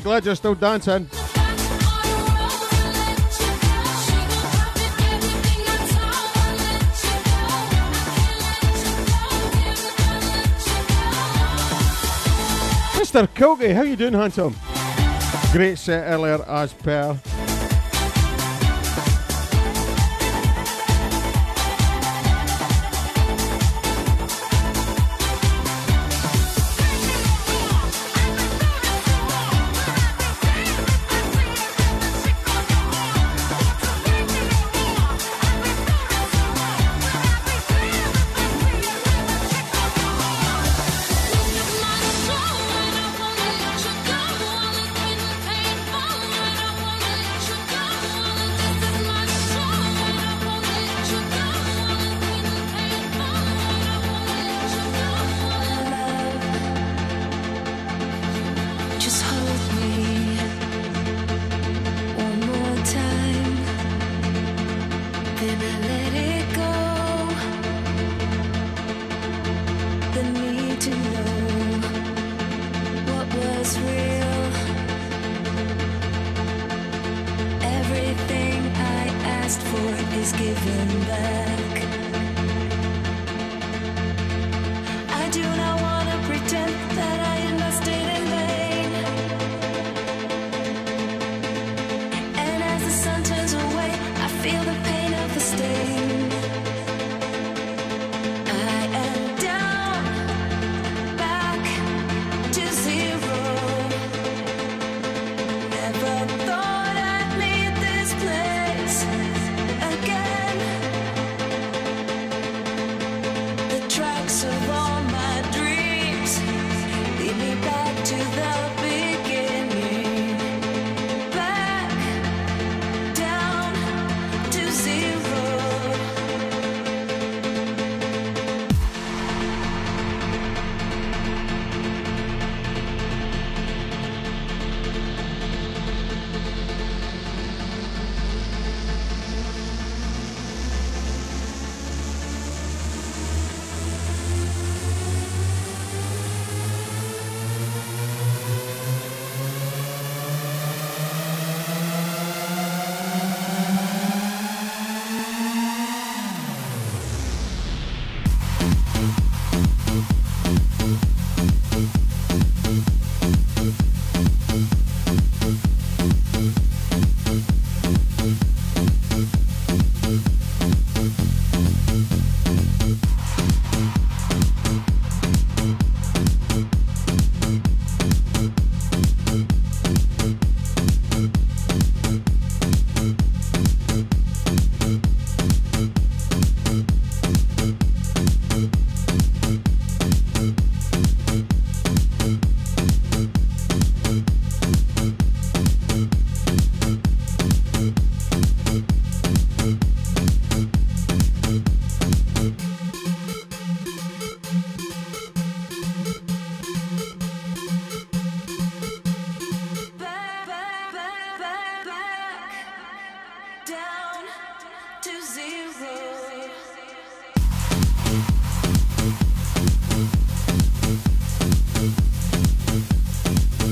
[0.00, 1.06] Glad you're still dancing.
[12.96, 13.28] Mr.
[13.28, 14.56] Kilkie, how you doing, handsome?
[15.52, 17.16] Great set earlier, as per.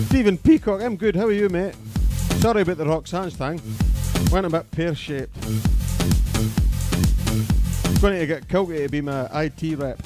[0.08, 1.16] Stephen Peacock, I'm good.
[1.16, 1.74] How are you, mate?
[2.40, 3.62] Sorry about the Roxanne's thing.
[4.30, 5.34] Went a bit pear shaped.
[8.02, 10.02] going to get Kilty to be my IT rep.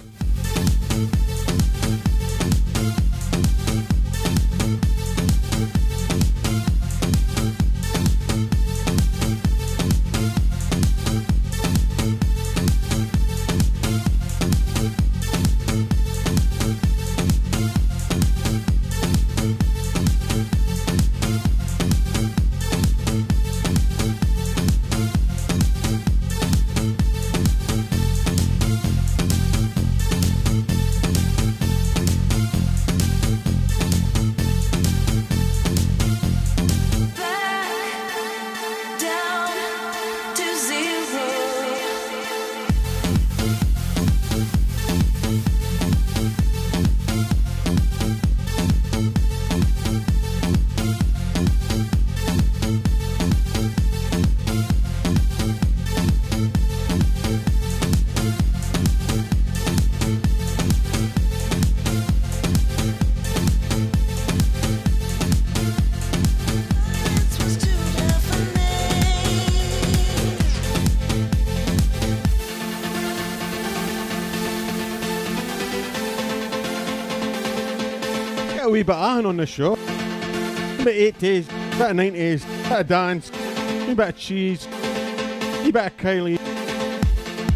[79.26, 79.72] on this show.
[79.72, 81.48] A bit 80s,
[81.78, 86.38] bit of 90s, bit of dance, a bit of cheese, a bit of Kylie,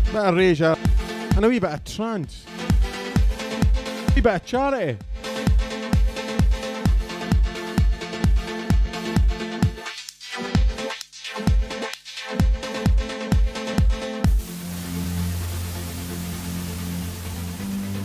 [0.07, 0.77] bit of Razor,
[1.37, 2.45] and a wee bit of trance.
[2.49, 4.99] A wee bit of charity.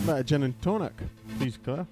[0.06, 0.92] Bit of gin and tonic,
[1.38, 1.86] please, Claire.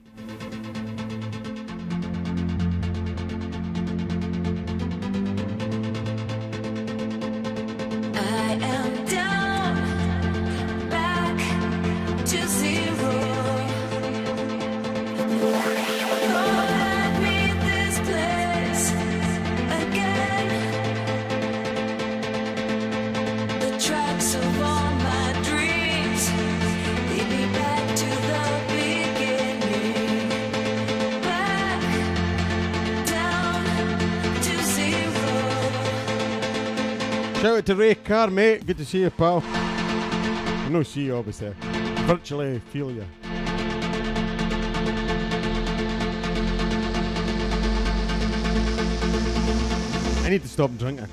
[38.05, 38.66] Carr, mate.
[38.66, 39.40] Good to see you, pal.
[40.68, 41.55] No see you, obviously.
[42.05, 43.06] Virtually feel you.
[50.22, 51.09] I need to stop drinking.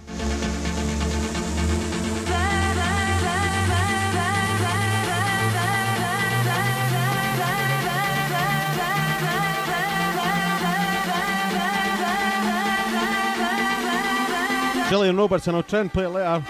[14.92, 16.44] Gillian Robertson, I'll try and play it later.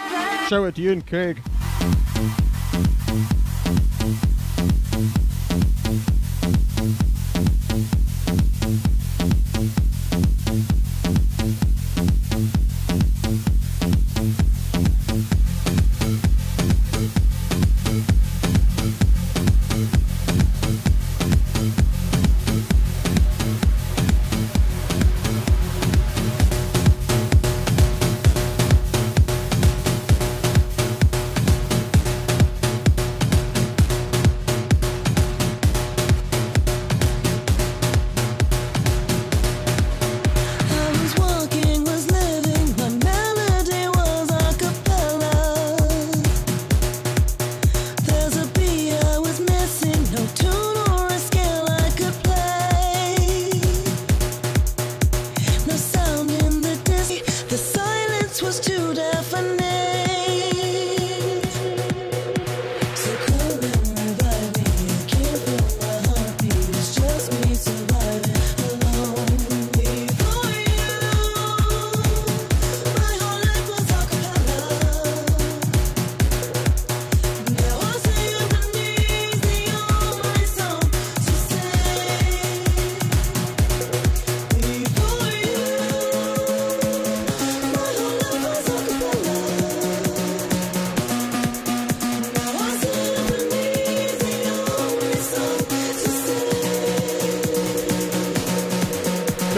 [0.47, 1.39] Shout out to you and Craig.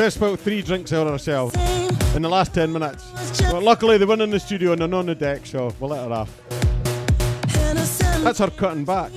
[0.04, 1.56] Just about three drinks out of ourselves
[2.14, 3.10] in the last 10 minutes.
[3.44, 5.92] Well, luckily they weren't in the studio and they're not on the deck, so we'll
[5.92, 6.42] let her off.
[8.22, 9.14] That's her cutting back.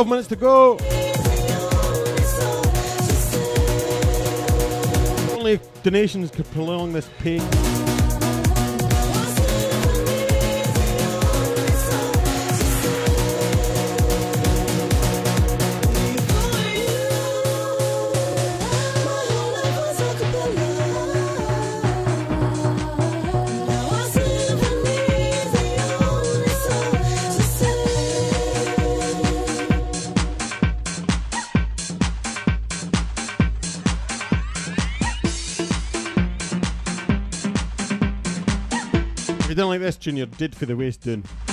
[0.00, 0.78] 12 minutes to go.
[5.36, 7.42] Only donations could prolong this pain.
[40.00, 41.49] question you did for the Western.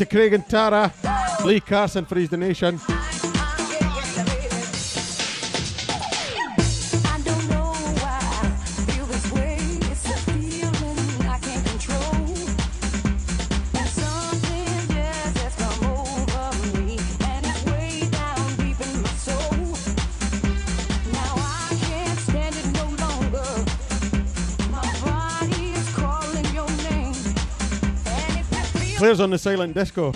[0.00, 0.90] to Craig and Tara,
[1.44, 2.80] Lee Carson for his donation.
[29.18, 30.12] on the silent disco.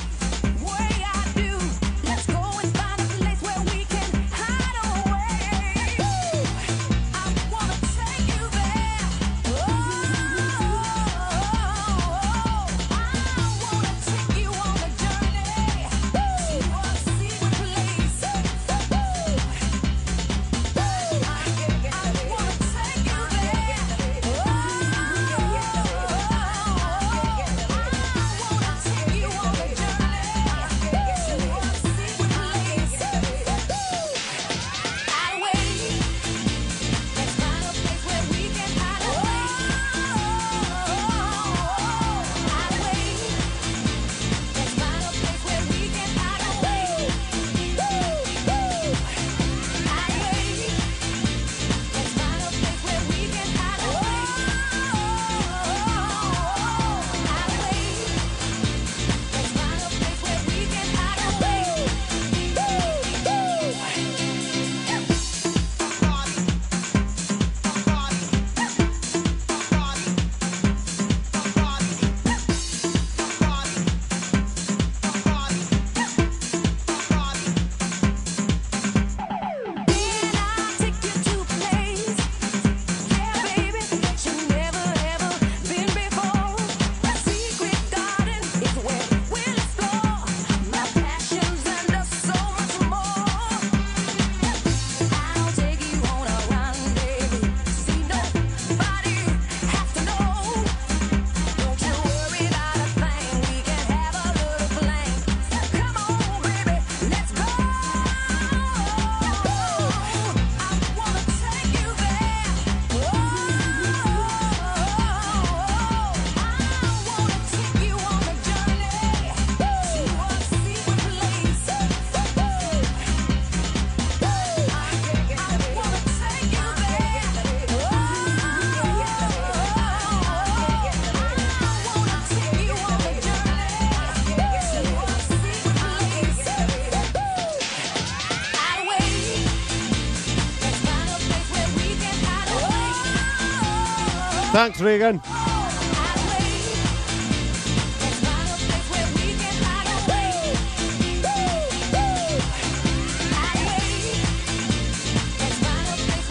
[144.54, 145.20] Thanks, Regan.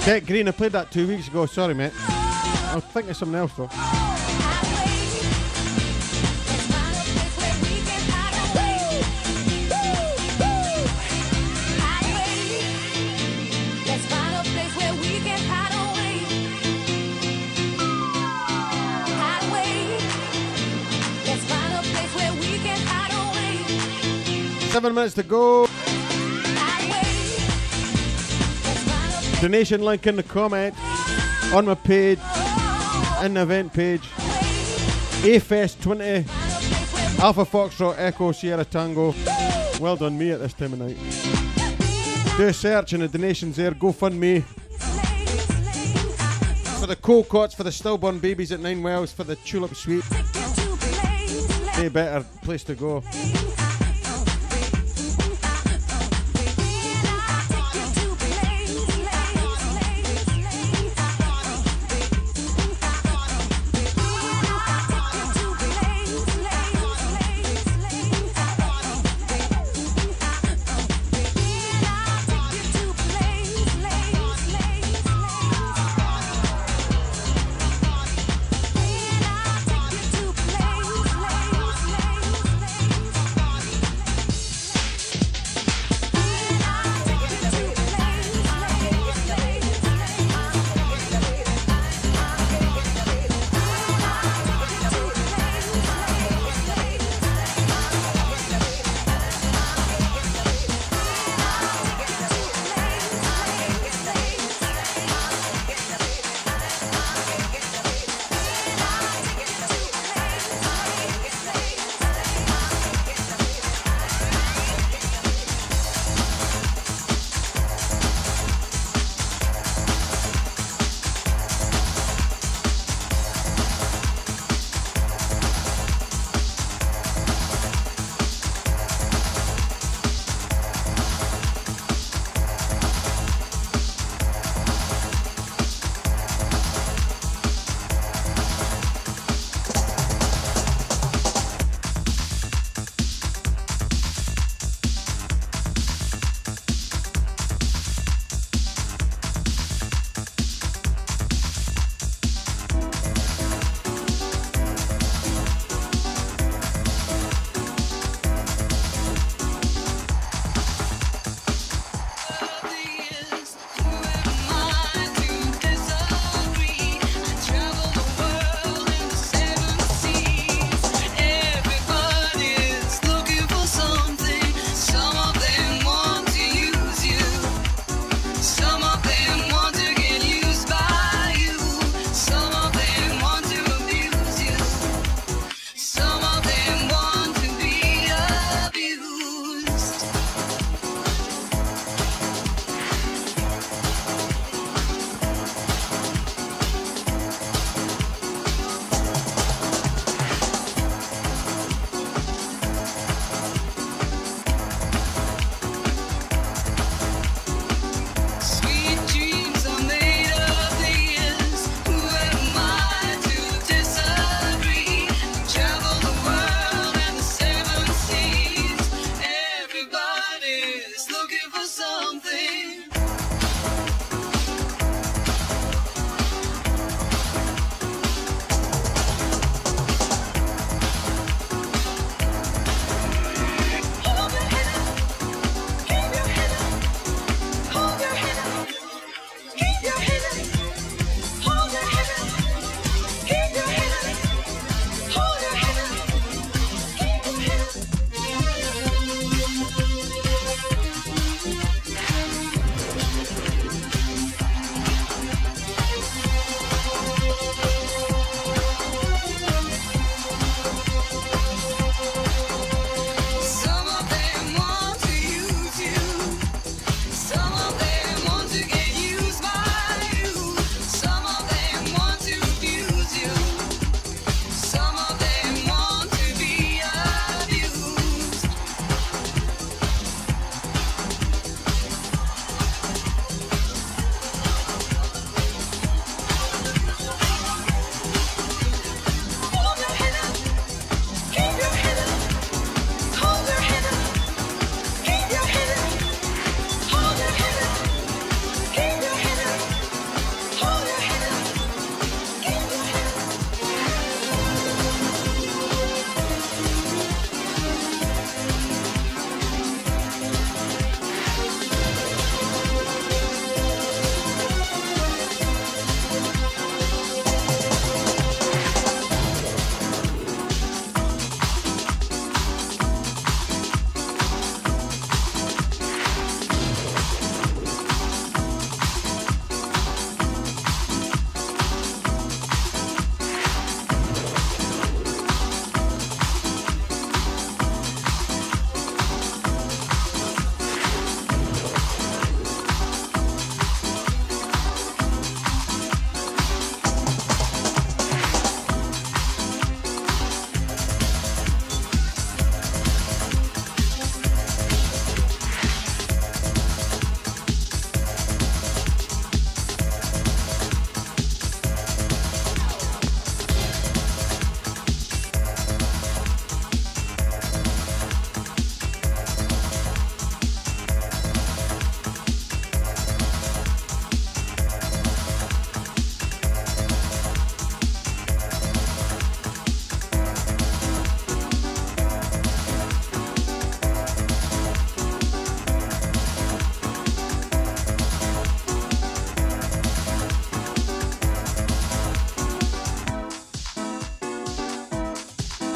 [0.05, 1.45] Get Green, I played that two weeks ago.
[1.47, 1.91] Sorry, mate.
[1.97, 4.02] I was thinking of something else, though.
[24.83, 25.65] Seven minutes to go.
[29.39, 30.75] Donation link in the comment.
[31.53, 32.19] On my page.
[33.23, 34.01] In the event page.
[35.21, 36.03] AFest 20.
[37.23, 39.15] Alpha Foxtrot Echo Sierra Tango.
[39.79, 40.97] Well done, me at this time of night.
[42.35, 43.71] Do a search and the donations there.
[43.71, 44.41] Go fund me.
[46.81, 50.03] For the cold cots, for the stillborn babies at Ninewells, for the Tulip Suite.
[51.77, 53.01] Any better place to go.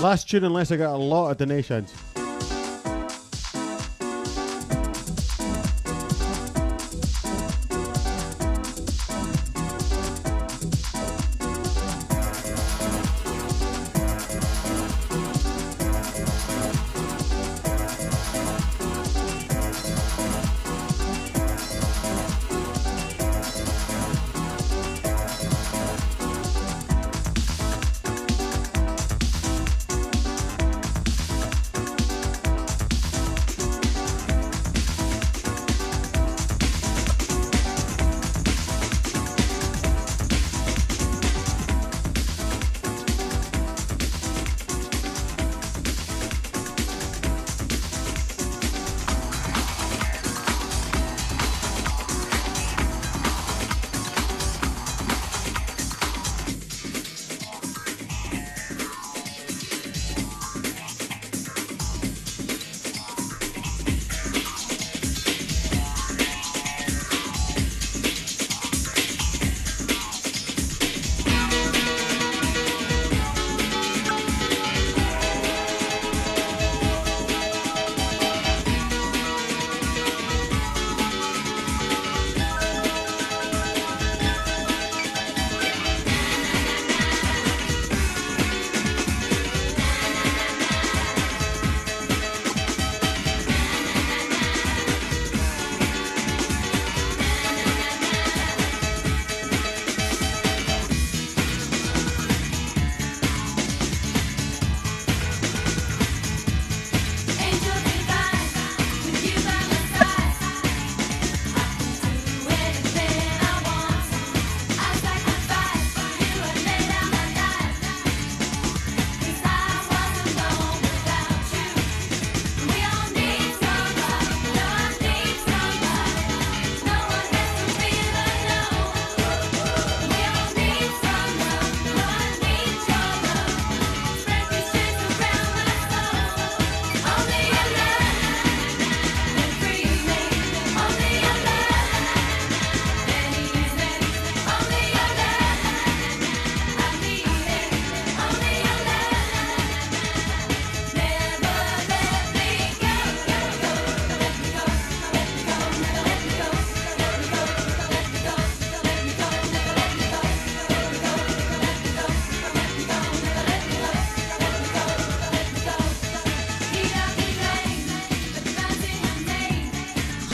[0.07, 1.93] last tune unless I got a lot of donations.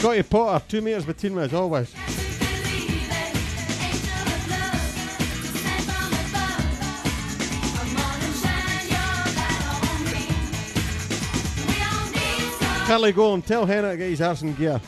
[0.04, 1.90] Scotty Potter, two metres between me as always.
[12.86, 14.78] go Golem, tell Hannah to get his arse in gear.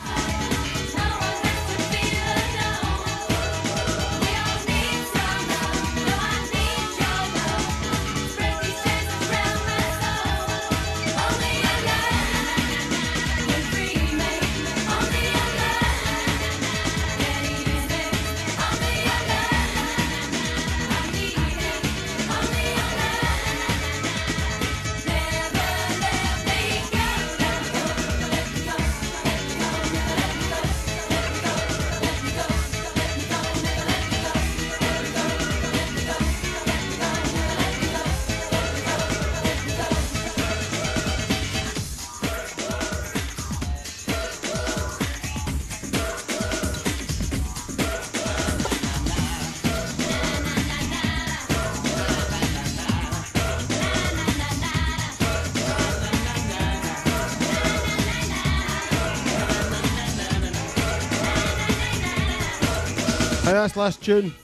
[63.77, 64.35] last tune,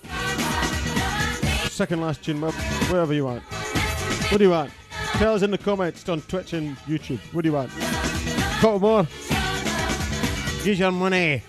[1.71, 3.43] second last tune, wherever you want.
[3.43, 4.71] What do you want?
[5.15, 7.19] Tell us in the comments on Twitch and YouTube.
[7.33, 7.71] What do you want?
[8.61, 9.07] Couple more.
[10.65, 11.43] Use your money.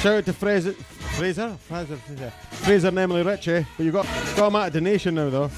[0.00, 0.74] Shout out to Fraser.
[1.16, 3.64] Fraser, Fraser, Fraser, Fraser and Emily Ritchie.
[3.76, 4.04] But you've got,
[4.36, 5.48] got them at a donation now, though.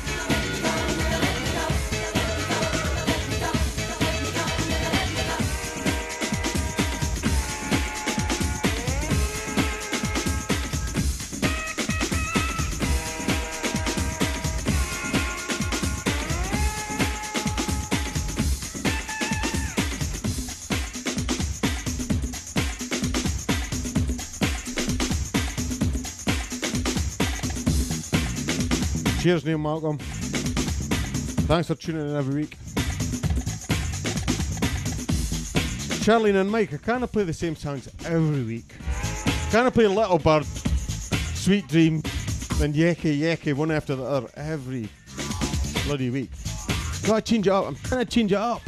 [29.26, 29.98] Cheers, Neil Malcolm.
[31.48, 32.56] Thanks for tuning in every week.
[36.04, 38.72] Charlene and Mike, I kind of play the same songs every week.
[39.50, 40.46] Kind of play Little Bird,
[41.34, 42.04] Sweet Dream,
[42.60, 44.88] and Yeke Yeke one after the other every
[45.86, 46.30] bloody week.
[47.04, 47.66] Gotta change it up.
[47.66, 48.62] I'm trying to change it up.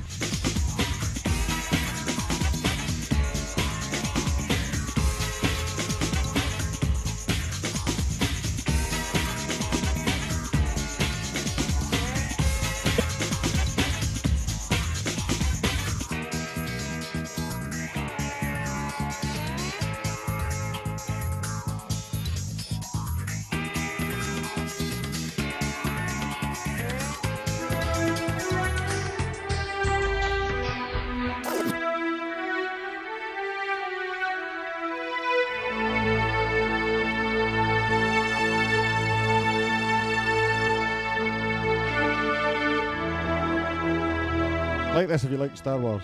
[45.39, 46.02] Like Star Wars.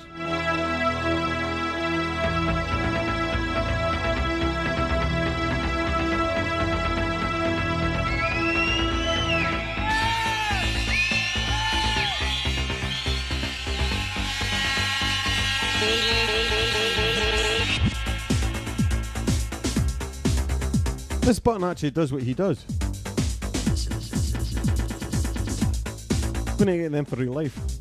[21.23, 22.65] This button actually does what he does.
[26.57, 27.74] Gonna get them for real life.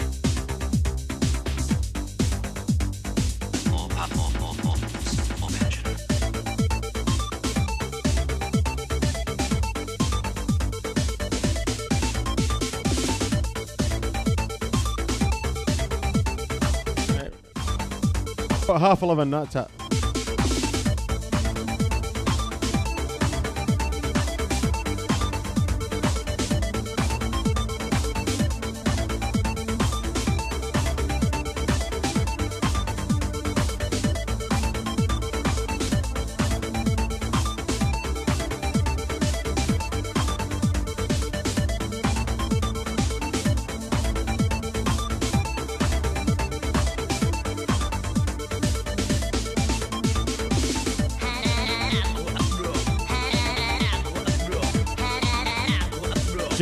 [18.74, 19.83] About half eleven, that's it.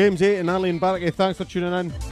[0.01, 2.10] James 8 and Aline Barracky, thanks for tuning in.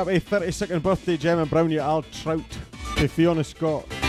[0.00, 2.40] Happy 32nd birthday, Gemma Brown, you Al Trout,
[2.96, 3.99] to Fiona Scott.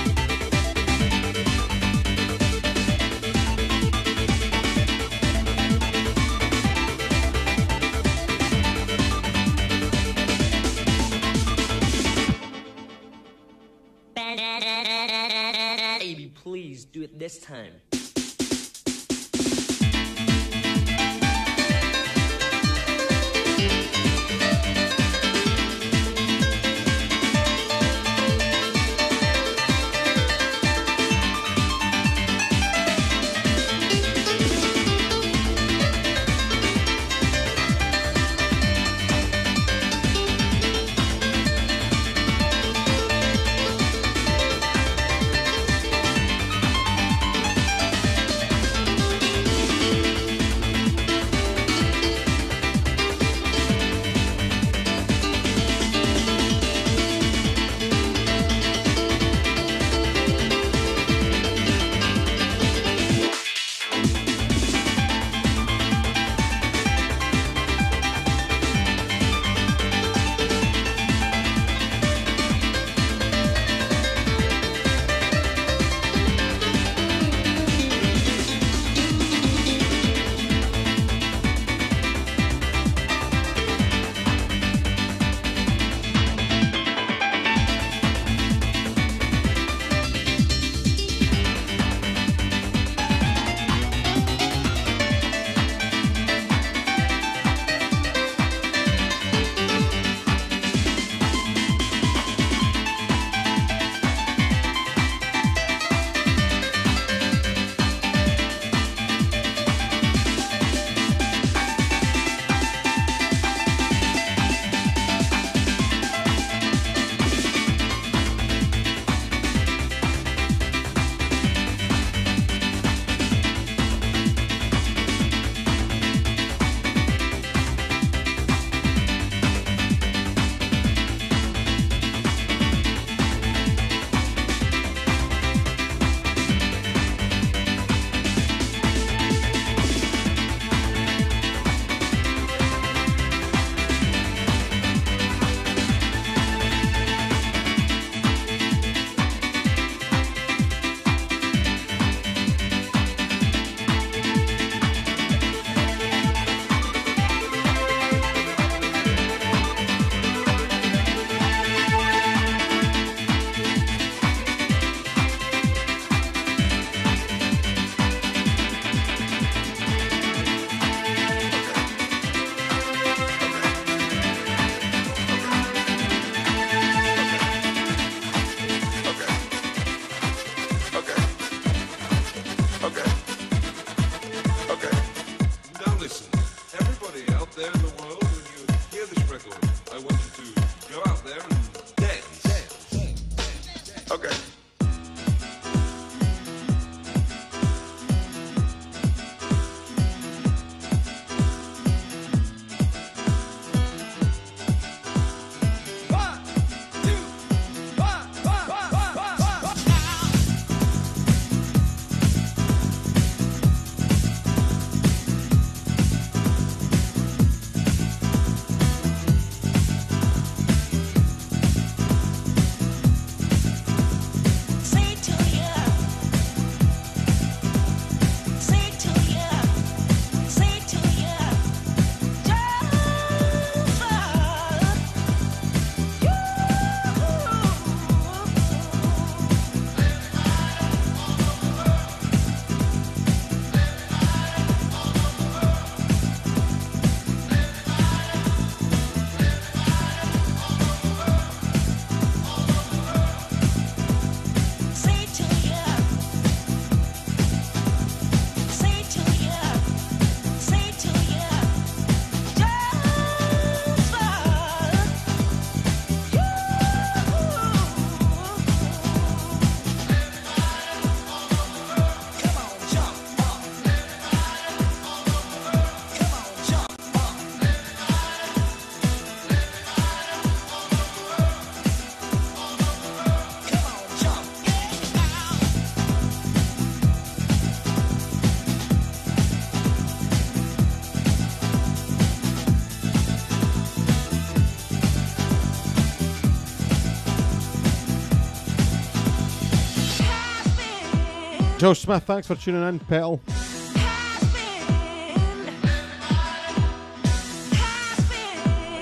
[301.81, 303.41] Joe Smith, thanks for tuning in, Petal.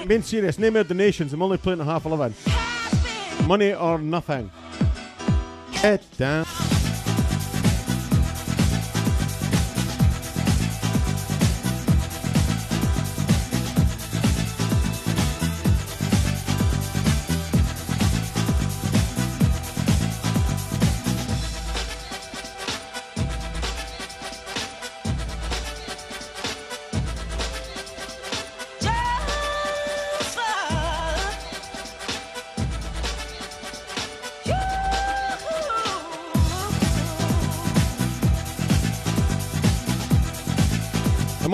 [0.08, 1.34] Being serious, name your donations.
[1.34, 2.34] I'm only playing at half eleven.
[3.46, 4.50] Money or nothing.
[5.82, 6.46] Get down.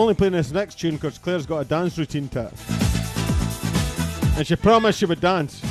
[0.05, 2.53] Only playing this next tune because Claire's got a dance routine to it.
[4.37, 5.64] And she promised she would dance.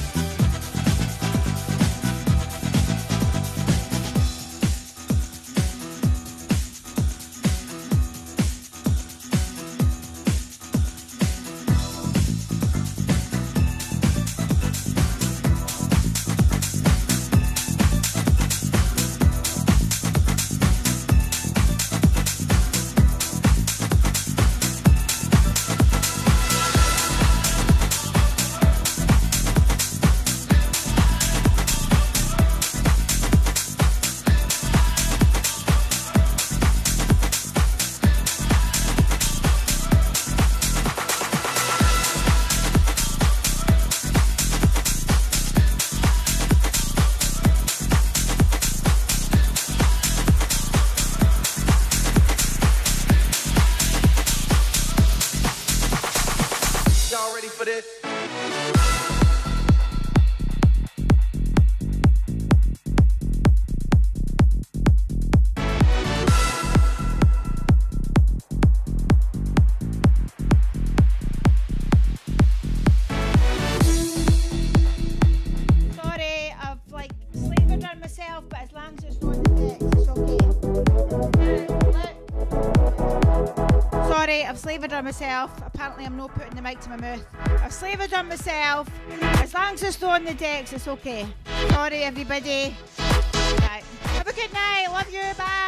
[85.15, 85.63] Myself.
[85.65, 87.25] Apparently, I'm not putting the mic to my mouth.
[87.63, 88.91] I've slavered on myself.
[89.21, 91.27] As long as it's on the decks, it's okay.
[91.69, 92.77] Sorry, everybody.
[92.99, 93.85] Right.
[94.17, 94.89] Have a good night.
[94.91, 95.23] Love you.
[95.39, 95.64] Bye.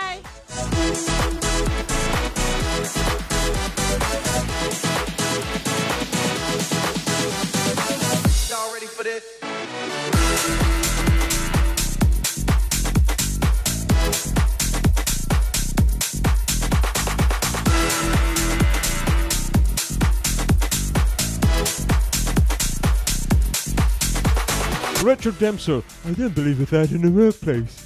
[25.07, 25.85] Richard Dempster.
[26.05, 27.86] I didn't believe that in the workplace.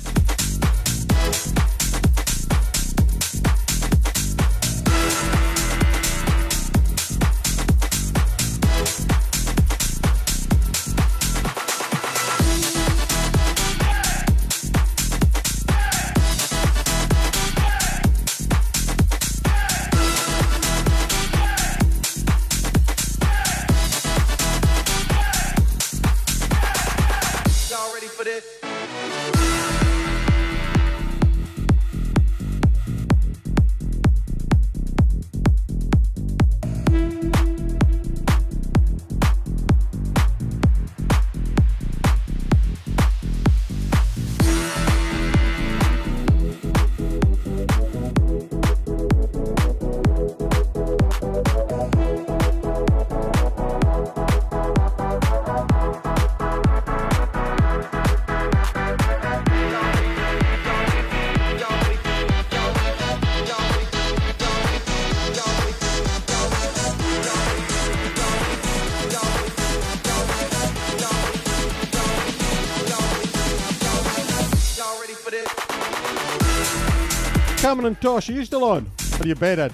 [77.70, 78.90] Cameron and Tosh, are you still on?
[79.20, 79.70] Are you bedded?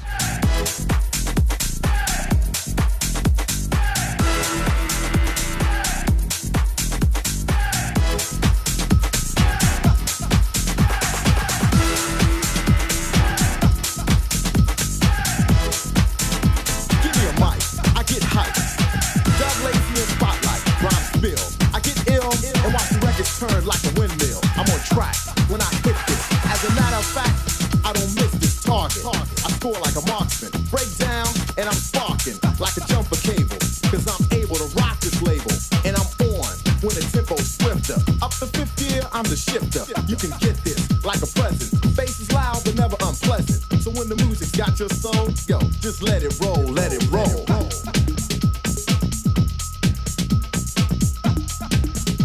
[39.60, 40.00] Shifter.
[40.06, 41.96] You can get this like a present.
[41.96, 43.82] Bass is loud but never unpleasant.
[43.82, 47.44] So when the music's got your soul, yo, just let it roll, let it roll.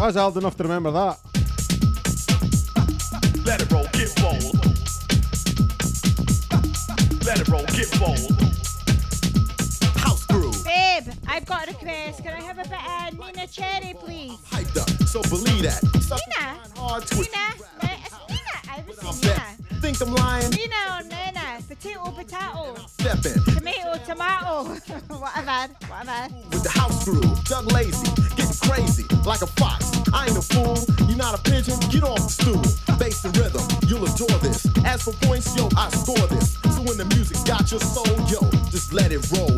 [0.01, 1.20] I was old enough to remember that.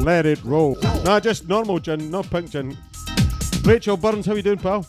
[0.03, 0.77] Let it roll.
[0.81, 1.03] Let.
[1.03, 2.77] Nah, just normal gin, no pink gin.
[3.63, 4.85] Rachel Burns, how you doing, pal?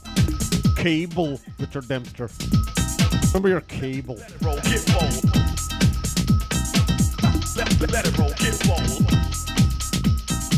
[0.76, 2.28] Cable, Richard Dempster.
[3.28, 4.18] Remember your cable.
[4.42, 5.24] Roll, get bold.
[7.56, 9.08] Let, let, let it roll, get bold.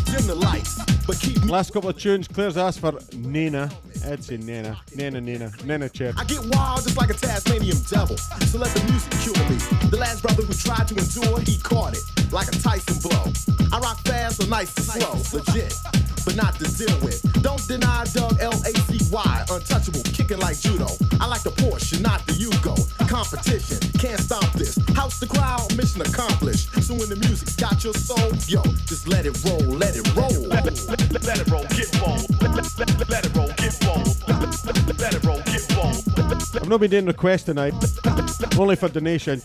[0.06, 1.44] Dim the lights, but keep.
[1.44, 3.70] Last couple of tunes, Claire's asked for Nina.
[4.06, 4.78] I'd say Nana.
[4.94, 5.50] Nana, Nina.
[5.64, 6.14] Nana Cher.
[6.16, 8.16] I get wild just like a Tasmanian devil.
[8.16, 9.56] So let the music cure me.
[9.90, 13.32] The last brother who tried to endure, he caught it like a Tyson blow.
[13.72, 15.74] I rock fast or nice and slow, legit,
[16.26, 17.22] but not to deal with.
[17.40, 20.88] Don't deny Doug L A Z Y, untouchable, kicking like judo.
[21.20, 22.74] I like the Porsche, not the Yugo.
[23.08, 24.76] Competition, can't stop this.
[24.94, 26.74] House the crowd, mission accomplished.
[26.82, 30.42] So when the music's got your soul, yo, just let it roll, let it roll.
[30.50, 32.26] Let, let, let, let it roll, get bold.
[32.42, 34.06] Let, let, let, let it roll, get bold.
[34.98, 36.02] Let, it roll, get bold.
[36.18, 37.74] Let, let, I've not been doing requests tonight.
[38.58, 39.40] Only for donation.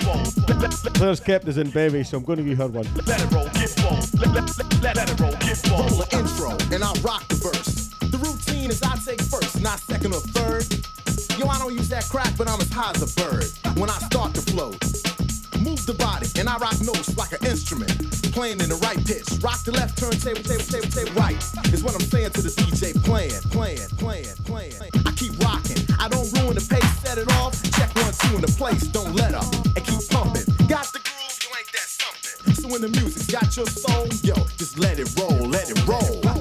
[0.97, 2.87] Claire's kept us in bevy, so I'm going to give her one.
[3.05, 4.19] let it roll, get bold.
[4.19, 5.91] Let, let, let, let, let it roll, get bold.
[5.91, 7.89] roll an intro and I rock the verse.
[8.11, 10.65] The routine is I take first, not second or third.
[11.37, 13.97] Yo, I don't use that crack, but I'm as high as a bird when I
[14.07, 14.71] start to flow.
[15.59, 17.91] Move the body and I rock notes like an instrument,
[18.31, 19.27] playing in the right pitch.
[19.43, 21.37] Rock the left turntable, table, table, table, right
[21.73, 22.95] is what I'm saying to the DJ.
[23.03, 24.73] Playing, playing, playing, playing.
[25.05, 25.83] I keep rocking.
[25.99, 26.87] I don't ruin the pace.
[27.03, 27.53] Set it off.
[27.77, 28.87] Check one, two in the place.
[28.87, 30.47] Don't let up and keep pumping.
[30.67, 32.53] Got the groove, you ain't that something.
[32.55, 36.40] So when the music's got your soul, yo, just let it roll, let it roll.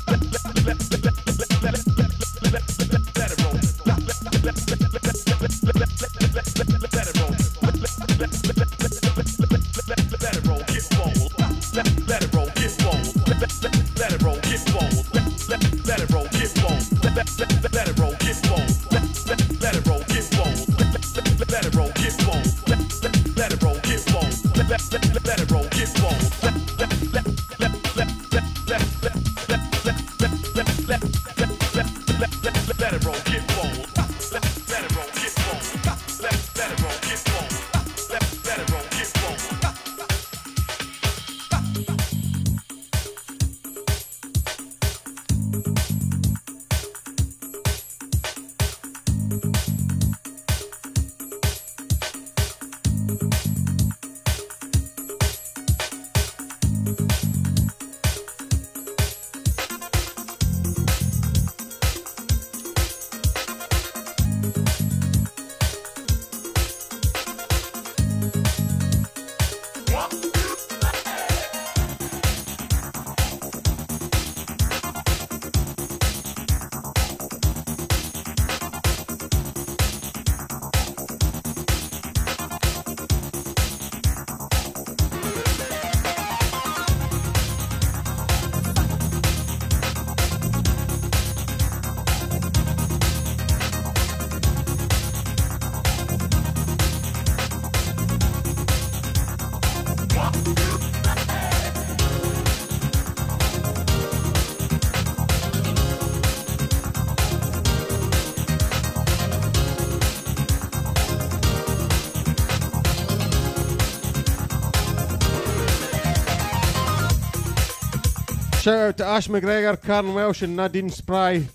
[118.61, 121.47] Shout out to Ash McGregor, Karen Welsh, and Nadine Spry.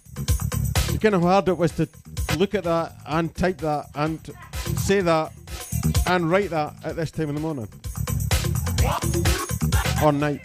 [0.93, 1.89] You kind of hard it was to
[2.37, 4.19] look at that and type that and
[4.77, 5.33] say that
[6.09, 7.69] and write that at this time in the morning
[10.03, 10.41] on night.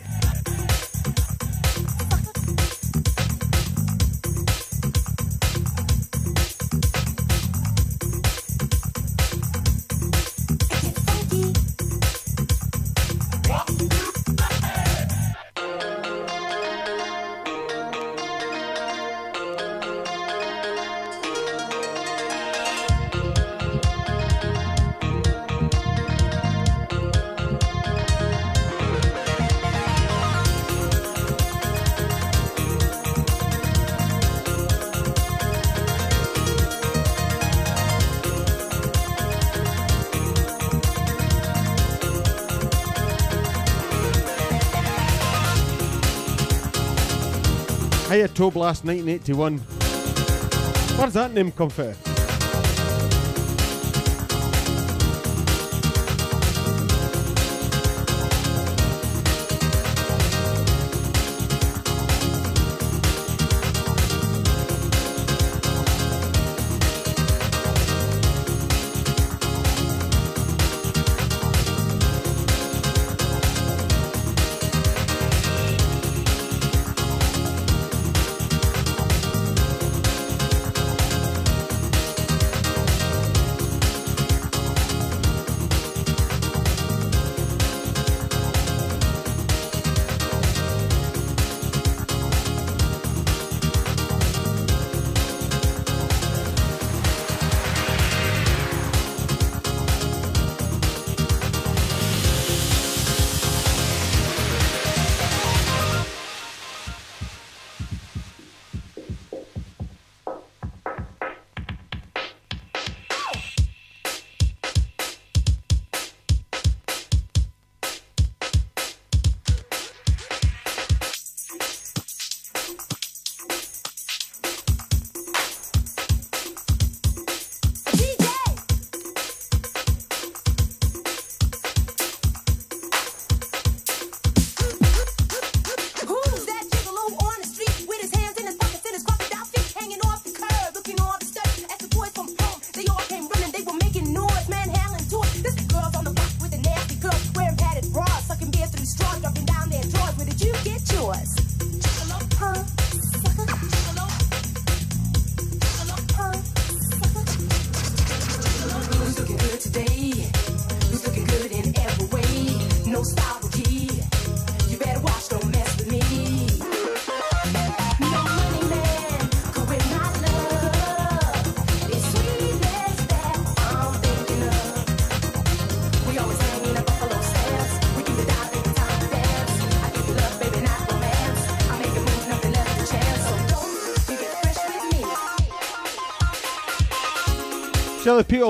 [48.31, 49.57] Octoblast 1981.
[50.97, 52.10] Where's that name come from?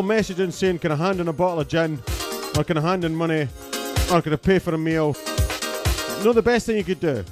[0.01, 1.99] still messaging saying, Can I hand in a bottle of gin?
[2.57, 3.47] Or can I hand in money?
[4.11, 5.15] Or can I pay for a meal?
[6.17, 7.23] You know the best thing you could do?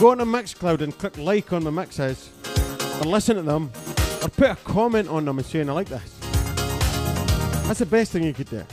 [0.00, 2.30] Go on to Mixcloud and click like on the mixes,
[3.00, 3.70] and listen to them,
[4.22, 6.18] or put a comment on them and saying, I like this.
[7.66, 8.64] That's the best thing you could do.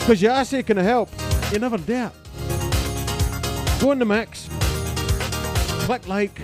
[0.00, 1.10] Because you ask, Can I help?
[1.52, 2.12] You never dare.
[3.80, 4.48] Go on the mix,
[5.86, 6.34] click like,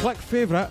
[0.00, 0.70] click favourite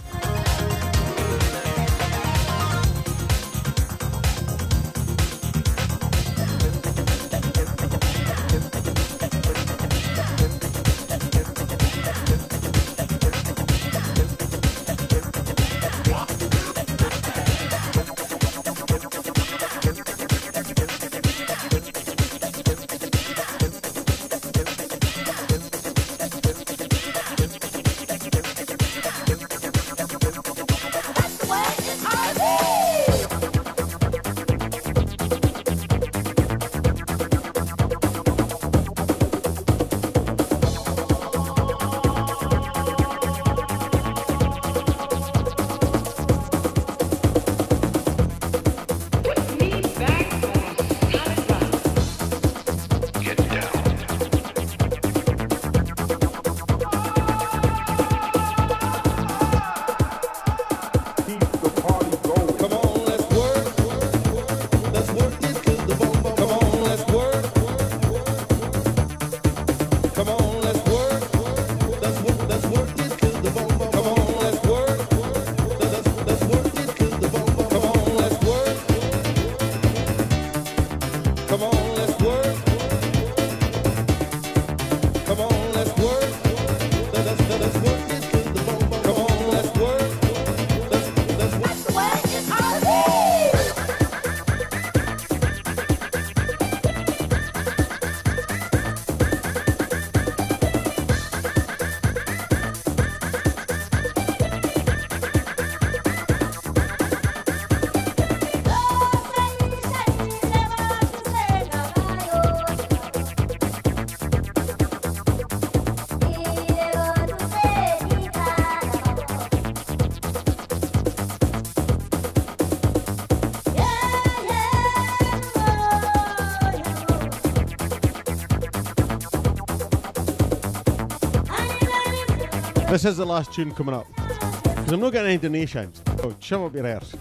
[133.01, 134.05] This is the last tune coming up.
[134.15, 136.03] Because I'm not getting any donations.
[136.21, 137.15] Oh, shove up your ears.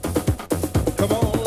[0.99, 1.40] Come on,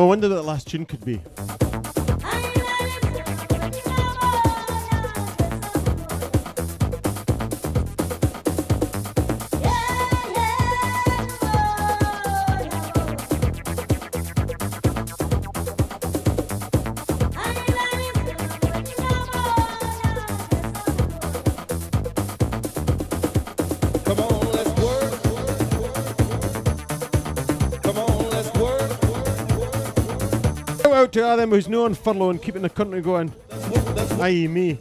[0.00, 1.20] I wonder what the last tune could be.
[31.16, 33.32] Out to them who's no on furlough and keeping the country going.
[34.20, 34.46] I.e.
[34.48, 34.78] me.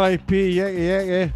[0.00, 0.52] R.I.P.
[0.52, 1.32] Yeke Yeke.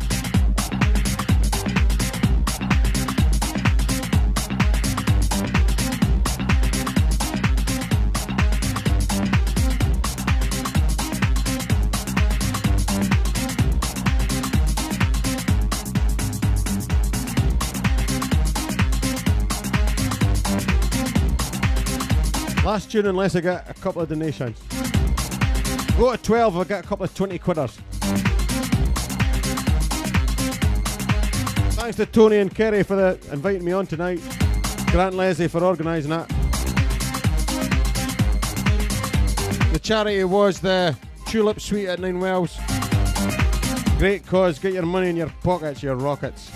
[22.64, 24.58] Last tune, unless I get a couple of donations.
[25.98, 27.93] Go to 12, I get a couple of 20 quidders.
[31.84, 34.18] Thanks to Tony and Kerry for the inviting me on tonight.
[34.86, 36.26] Grant Leslie for organising that.
[39.70, 40.96] The charity was the
[41.26, 42.56] Tulip Suite at Ninewells.
[43.98, 46.50] Great cause, get your money in your pockets, your rockets.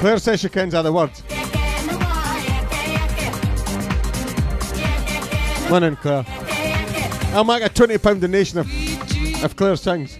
[0.00, 1.22] Claire says she can't kens other words.
[5.70, 6.24] Linen Claire.
[7.34, 10.16] I'll make a £20 donation if, if Claire sings.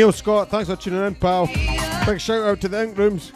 [0.00, 1.46] Neil Scott, thanks for tuning in, pal.
[2.06, 3.32] Big shout out to the Ink Rooms.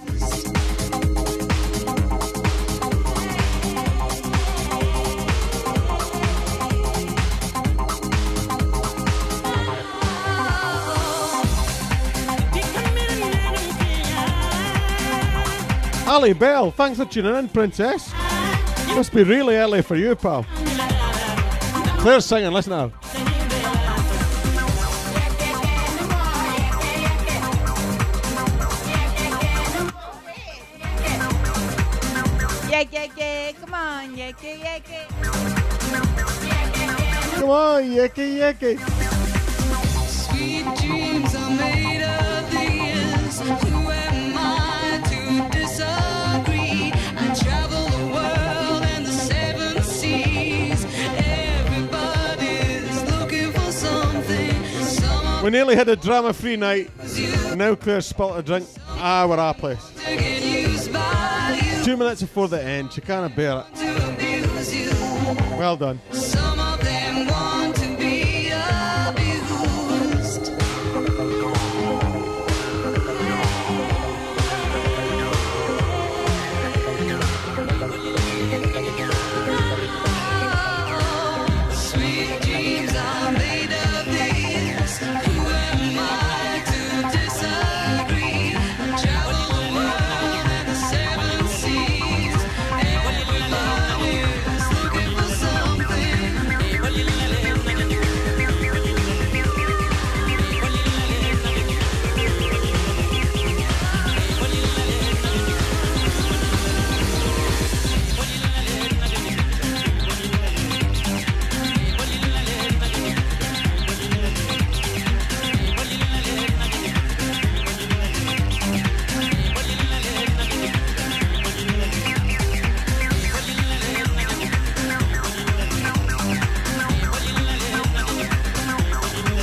[16.09, 18.11] Ali Bell, thanks for tuning in, Princess.
[18.95, 20.47] Must be really early for you, pal.
[21.99, 23.04] Claire's singing, listen to her.
[34.61, 35.07] Yeah, yeah.
[37.35, 38.79] Come on, Yeke Yeke.
[40.09, 43.41] Sweet dreams are made of these.
[43.41, 46.93] Who am I to disagree?
[47.17, 50.85] I travel the world and the seven seas.
[51.17, 54.55] Everybody's looking for something.
[54.85, 56.91] Some We nearly had a drama free night.
[57.57, 58.67] Now Claire spilt a drink.
[58.89, 59.85] Ah, we're our place.
[60.05, 64.24] to get used by you Two minutes before the end, she can't bear it.
[65.59, 66.01] Well done.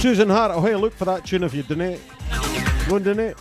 [0.02, 2.00] Susan Hart, oh hey, look for that tune if you donate.
[2.90, 3.36] Go and donate.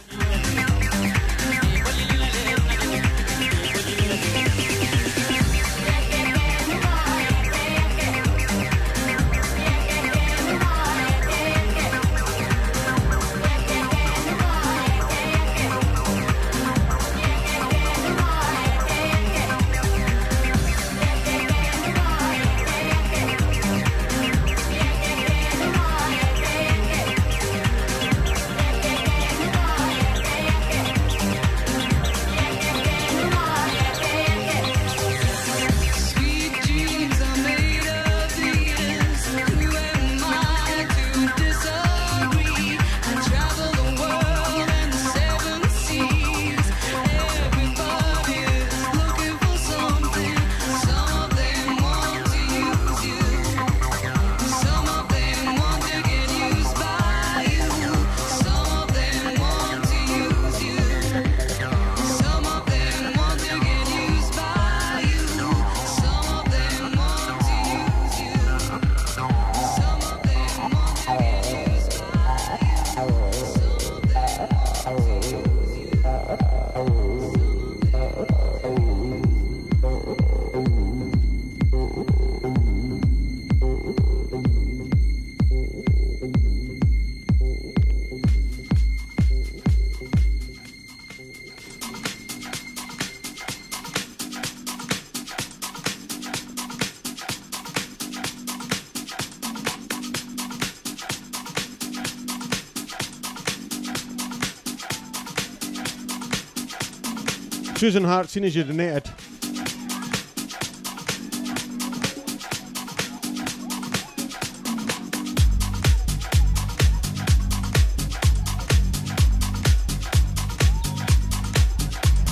[107.81, 109.05] Susan Hart, seen as you donated.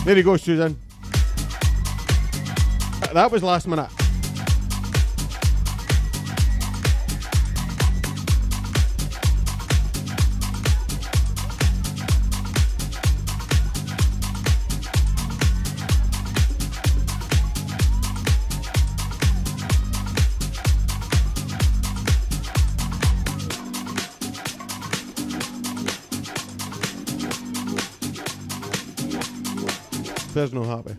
[0.05, 0.79] There you go, Susan.
[3.15, 3.98] That was last minute.
[30.51, 30.98] There's no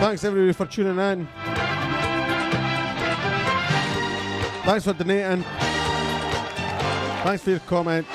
[0.00, 1.28] Thanks everybody for tuning in.
[4.64, 5.44] Thanks for donating.
[7.22, 8.06] Thanks for your comment.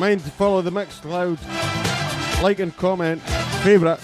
[0.00, 1.38] Mind to follow the Mixcloud.
[2.40, 3.20] Like and comment.
[3.64, 3.98] Favourite.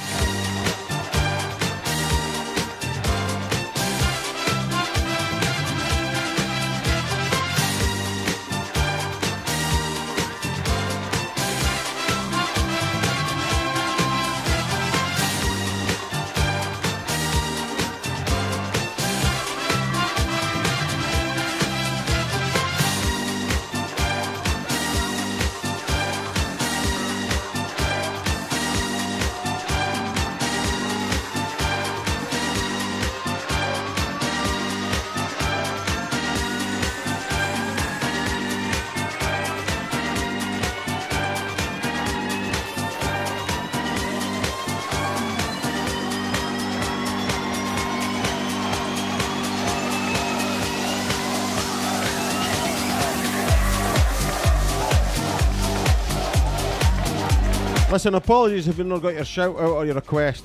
[58.04, 60.44] Listen, apologies if you've not got your shout out or your request.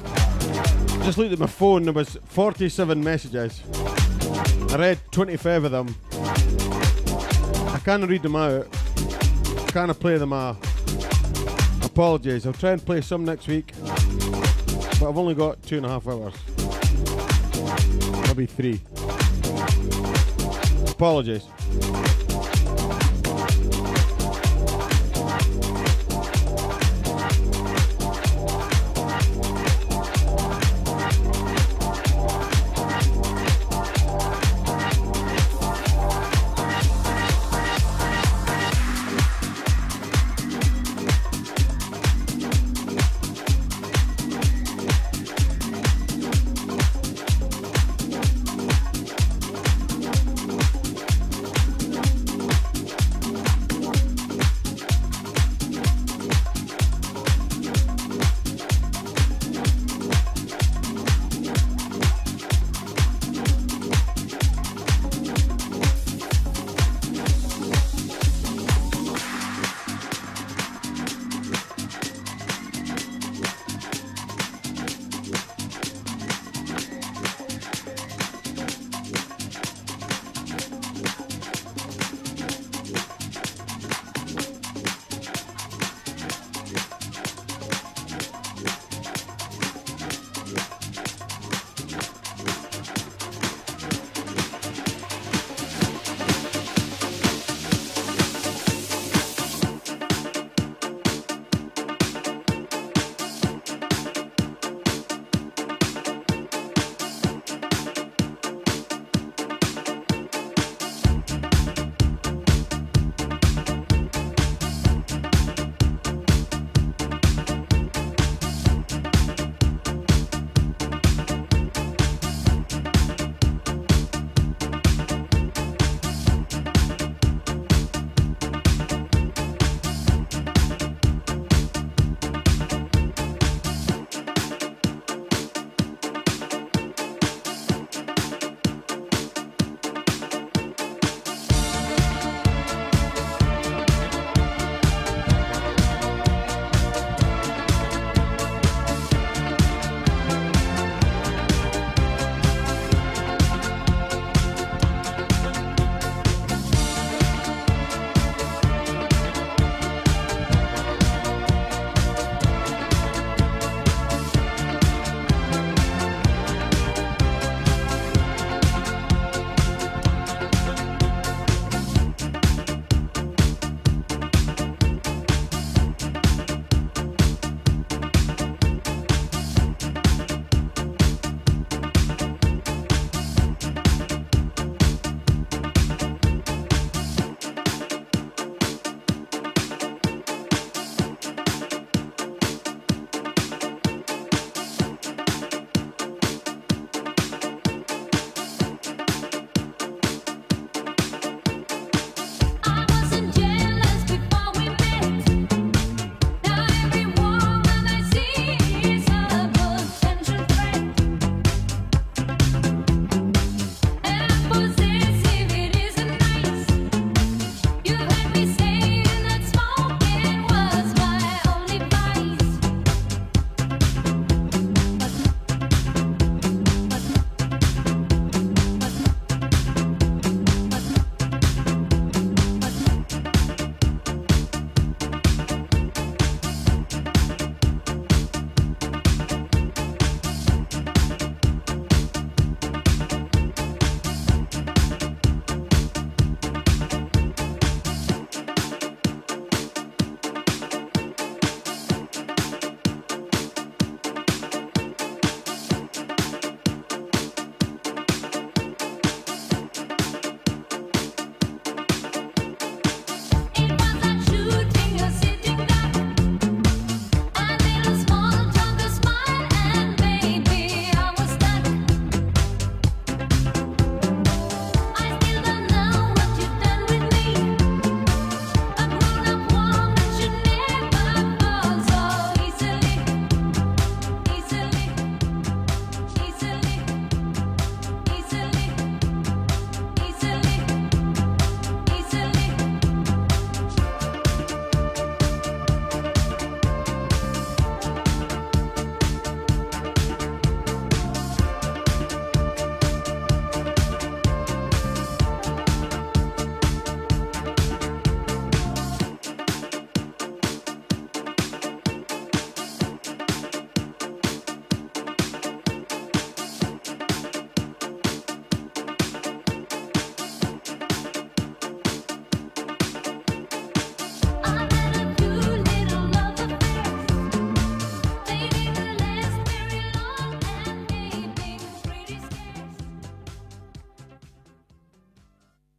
[1.03, 3.61] Just looked at my phone, there was 47 messages.
[4.71, 5.93] I read 25 of them.
[6.13, 8.65] I can't read them out.
[9.57, 10.55] I can't play them all.
[11.83, 12.45] Apologies.
[12.47, 13.73] I'll try and play some next week.
[13.81, 16.35] But I've only got two and a half hours.
[18.25, 18.79] Maybe three.
[20.89, 21.43] Apologies.